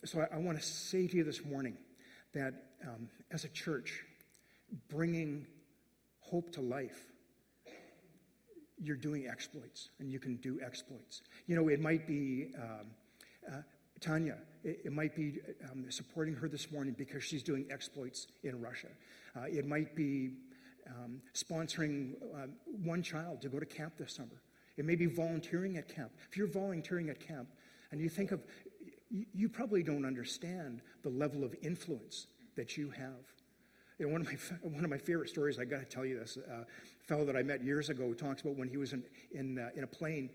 so 0.05 0.21
I, 0.21 0.37
I 0.37 0.39
want 0.39 0.59
to 0.59 0.65
say 0.65 1.07
to 1.07 1.17
you 1.17 1.25
this 1.25 1.45
morning 1.45 1.77
that 2.33 2.55
um, 2.87 3.09
as 3.31 3.45
a 3.45 3.49
church, 3.49 4.05
bringing 4.89 5.47
hope 6.21 6.53
to 6.53 6.61
life, 6.61 7.05
you're 8.79 8.97
doing 8.97 9.27
exploits 9.27 9.91
and 9.99 10.11
you 10.11 10.19
can 10.19 10.37
do 10.37 10.61
exploits. 10.65 11.23
You 11.47 11.57
know, 11.57 11.69
it 11.69 11.81
might 11.81 12.07
be 12.07 12.49
um, 12.61 12.87
uh, 13.51 13.63
Tanya, 14.01 14.37
it, 14.63 14.81
it, 14.85 14.93
might 14.93 15.15
be 15.15 15.39
um, 15.71 15.87
supporting 15.91 16.35
her 16.35 16.49
this 16.49 16.71
morning 16.71 16.95
because 16.99 17.23
she's 17.23 17.43
doing 17.43 17.67
exploits 17.71 18.27
in 18.43 18.61
Russia. 18.61 18.89
Uh, 19.37 19.43
it 19.43 19.67
might 19.67 19.95
be 19.95 20.33
um, 20.89 21.21
sponsoring 21.35 22.15
uh, 22.35 22.47
one 22.83 23.03
child 23.03 23.41
to 23.43 23.49
go 23.49 23.59
to 23.59 23.67
camp 23.67 23.95
this 23.97 24.15
summer. 24.15 24.43
It 24.77 24.85
may 24.85 24.97
be 24.97 25.07
volunteering 25.07 25.77
at 25.77 25.89
camp. 25.89 26.13
If 26.31 26.37
you're 26.37 26.47
volunteering 26.47 27.09
at 27.11 27.21
camp 27.21 27.49
and 27.93 28.01
you 28.01 28.09
think 28.09 28.33
of, 28.33 28.43
you, 29.11 29.25
you 29.33 29.49
probably 29.49 29.83
don't 29.83 30.05
understand 30.05 30.83
the 31.03 31.11
level 31.11 31.45
of 31.45 31.55
influence 31.63 32.27
that 32.57 32.77
you 32.77 32.91
have. 32.91 33.35
You 33.99 34.07
know, 34.07 34.13
one 34.13 34.23
of 34.23 34.27
my 34.27 34.37
one 34.69 34.85
of 34.85 34.91
my 34.91 34.99
favorite 34.99 35.29
stories. 35.29 35.59
I 35.59 35.65
got 35.65 35.79
to 35.81 35.87
tell 35.87 36.05
you 36.05 36.19
this. 36.19 36.37
Uh, 36.37 36.63
a 36.63 37.07
fellow 37.07 37.25
that 37.25 37.37
I 37.37 37.43
met 37.43 37.63
years 37.63 37.91
ago 37.91 38.13
talks 38.13 38.43
about 38.43 38.57
when 38.57 38.69
he 38.69 38.77
was 38.77 38.93
in 38.93 39.05
in, 39.33 39.59
uh, 39.59 39.71
in 39.77 39.85
a 39.85 39.87
plane, 39.87 40.31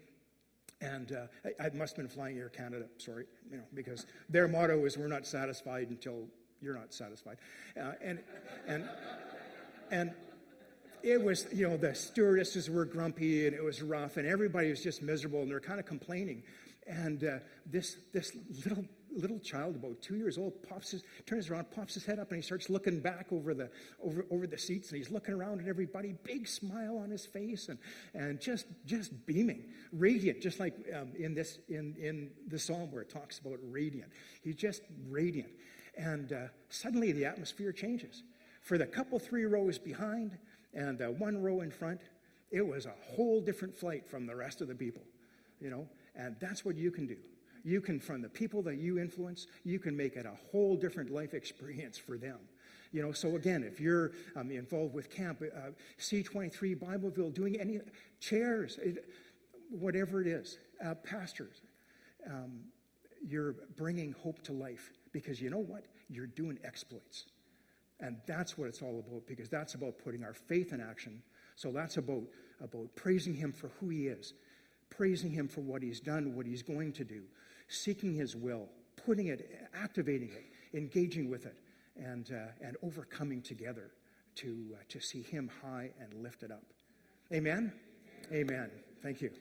and 0.81 1.11
uh, 1.11 1.51
I, 1.59 1.65
I, 1.65 1.69
must 1.71 1.97
have 1.97 2.05
been 2.05 2.07
flying 2.07 2.37
Air 2.37 2.49
Canada. 2.49 2.85
Sorry, 2.97 3.25
you 3.51 3.57
know, 3.57 3.63
because 3.73 4.05
their 4.29 4.47
motto 4.47 4.85
is 4.85 4.97
"We're 4.97 5.07
not 5.07 5.27
satisfied 5.27 5.89
until 5.89 6.27
you're 6.61 6.75
not 6.75 6.93
satisfied," 6.93 7.37
uh, 7.77 7.91
and 8.01 8.19
and 8.67 8.87
and 9.91 10.13
it 11.03 11.21
was, 11.21 11.47
you 11.53 11.67
know, 11.67 11.77
the 11.77 11.93
stewardesses 11.95 12.69
were 12.69 12.85
grumpy 12.85 13.47
and 13.47 13.55
it 13.55 13.63
was 13.63 13.81
rough 13.81 14.17
and 14.17 14.27
everybody 14.27 14.69
was 14.69 14.83
just 14.83 15.01
miserable 15.01 15.41
and 15.41 15.51
they're 15.51 15.59
kind 15.59 15.79
of 15.79 15.85
complaining. 15.85 16.43
And 16.87 17.23
uh, 17.23 17.39
this, 17.65 17.97
this 18.13 18.35
little, 18.65 18.83
little 19.15 19.39
child, 19.39 19.75
about 19.75 20.01
two 20.01 20.15
years 20.15 20.37
old, 20.37 20.53
pops 20.67 20.91
his, 20.91 21.03
turns 21.25 21.49
around, 21.49 21.69
pops 21.71 21.93
his 21.93 22.03
head 22.03 22.17
up, 22.17 22.29
and 22.29 22.37
he 22.37 22.41
starts 22.41 22.69
looking 22.69 22.99
back 22.99 23.27
over 23.31 23.53
the, 23.53 23.69
over, 24.03 24.25
over 24.31 24.47
the 24.47 24.57
seats 24.57 24.89
and 24.89 24.97
he's 24.97 25.11
looking 25.11 25.35
around 25.35 25.61
at 25.61 25.67
everybody, 25.67 26.15
big 26.23 26.47
smile 26.47 26.97
on 26.97 27.11
his 27.11 27.25
face 27.25 27.69
and, 27.69 27.77
and 28.15 28.41
just, 28.41 28.65
just 28.85 29.25
beaming, 29.27 29.65
radiant, 29.93 30.41
just 30.41 30.59
like 30.59 30.73
um, 30.95 31.11
in, 31.17 31.35
this, 31.35 31.59
in, 31.69 31.95
in 31.99 32.31
the 32.47 32.57
psalm 32.57 32.91
where 32.91 33.03
it 33.03 33.09
talks 33.09 33.39
about 33.39 33.59
radiant. 33.61 34.11
He's 34.41 34.55
just 34.55 34.81
radiant. 35.09 35.51
And 35.95 36.33
uh, 36.33 36.47
suddenly 36.69 37.11
the 37.11 37.25
atmosphere 37.25 37.71
changes. 37.71 38.23
For 38.61 38.77
the 38.77 38.85
couple 38.85 39.19
three 39.19 39.45
rows 39.45 39.77
behind, 39.77 40.37
and 40.73 41.01
uh, 41.01 41.07
one 41.07 41.41
row 41.41 41.61
in 41.61 41.71
front, 41.71 42.01
it 42.51 42.65
was 42.65 42.85
a 42.85 42.93
whole 43.15 43.41
different 43.41 43.75
flight 43.75 44.07
from 44.07 44.25
the 44.25 44.35
rest 44.35 44.61
of 44.61 44.67
the 44.67 44.75
people, 44.75 45.03
you 45.59 45.69
know, 45.69 45.87
and 46.15 46.35
that's 46.39 46.65
what 46.65 46.75
you 46.75 46.91
can 46.91 47.05
do. 47.05 47.17
You 47.63 47.81
can, 47.81 47.99
from 47.99 48.21
the 48.21 48.29
people 48.29 48.61
that 48.63 48.77
you 48.77 48.99
influence, 48.99 49.47
you 49.63 49.79
can 49.79 49.95
make 49.95 50.15
it 50.15 50.25
a 50.25 50.33
whole 50.51 50.75
different 50.75 51.09
life 51.11 51.33
experience 51.33 51.97
for 51.97 52.17
them. 52.17 52.39
You 52.91 53.03
know, 53.03 53.11
so 53.11 53.35
again, 53.35 53.63
if 53.63 53.79
you're 53.79 54.13
um, 54.35 54.49
involved 54.49 54.93
with 54.93 55.11
camp, 55.11 55.43
uh, 55.43 55.71
C23, 55.99 56.79
Bibleville, 56.79 57.33
doing 57.33 57.59
any 57.59 57.79
chairs, 58.19 58.79
it, 58.81 59.05
whatever 59.69 60.21
it 60.21 60.27
is, 60.27 60.57
uh, 60.83 60.95
pastors, 60.95 61.61
um, 62.27 62.61
you're 63.27 63.55
bringing 63.75 64.13
hope 64.13 64.41
to 64.43 64.53
life 64.53 64.91
because 65.11 65.41
you 65.41 65.49
know 65.49 65.59
what? 65.59 65.85
You're 66.09 66.27
doing 66.27 66.57
exploits. 66.63 67.25
And 67.99 68.17
that's 68.25 68.57
what 68.57 68.67
it's 68.67 68.81
all 68.81 69.03
about 69.05 69.27
because 69.27 69.49
that's 69.49 69.73
about 69.73 69.97
putting 70.03 70.23
our 70.23 70.33
faith 70.33 70.71
in 70.71 70.81
action. 70.81 71.21
So 71.55 71.71
that's 71.71 71.97
about, 71.97 72.23
about 72.61 72.95
praising 72.95 73.33
Him 73.33 73.51
for 73.51 73.69
who 73.79 73.89
He 73.89 74.07
is, 74.07 74.33
praising 74.89 75.31
Him 75.31 75.47
for 75.47 75.61
what 75.61 75.83
He's 75.83 75.99
done, 75.99 76.35
what 76.35 76.45
He's 76.45 76.63
going 76.63 76.93
to 76.93 77.03
do, 77.03 77.23
seeking 77.67 78.13
His 78.13 78.35
will, 78.35 78.69
putting 79.05 79.27
it, 79.27 79.67
activating 79.73 80.29
it, 80.29 80.77
engaging 80.77 81.29
with 81.29 81.45
it, 81.45 81.57
and, 81.97 82.31
uh, 82.31 82.65
and 82.65 82.77
overcoming 82.83 83.41
together 83.41 83.91
to, 84.35 84.75
uh, 84.75 84.83
to 84.87 85.01
see 85.01 85.21
Him 85.21 85.49
high 85.61 85.91
and 85.99 86.23
lifted 86.23 86.51
up. 86.51 86.63
Amen? 87.33 87.73
Amen. 88.31 88.71
Thank 89.03 89.21
you. 89.21 89.31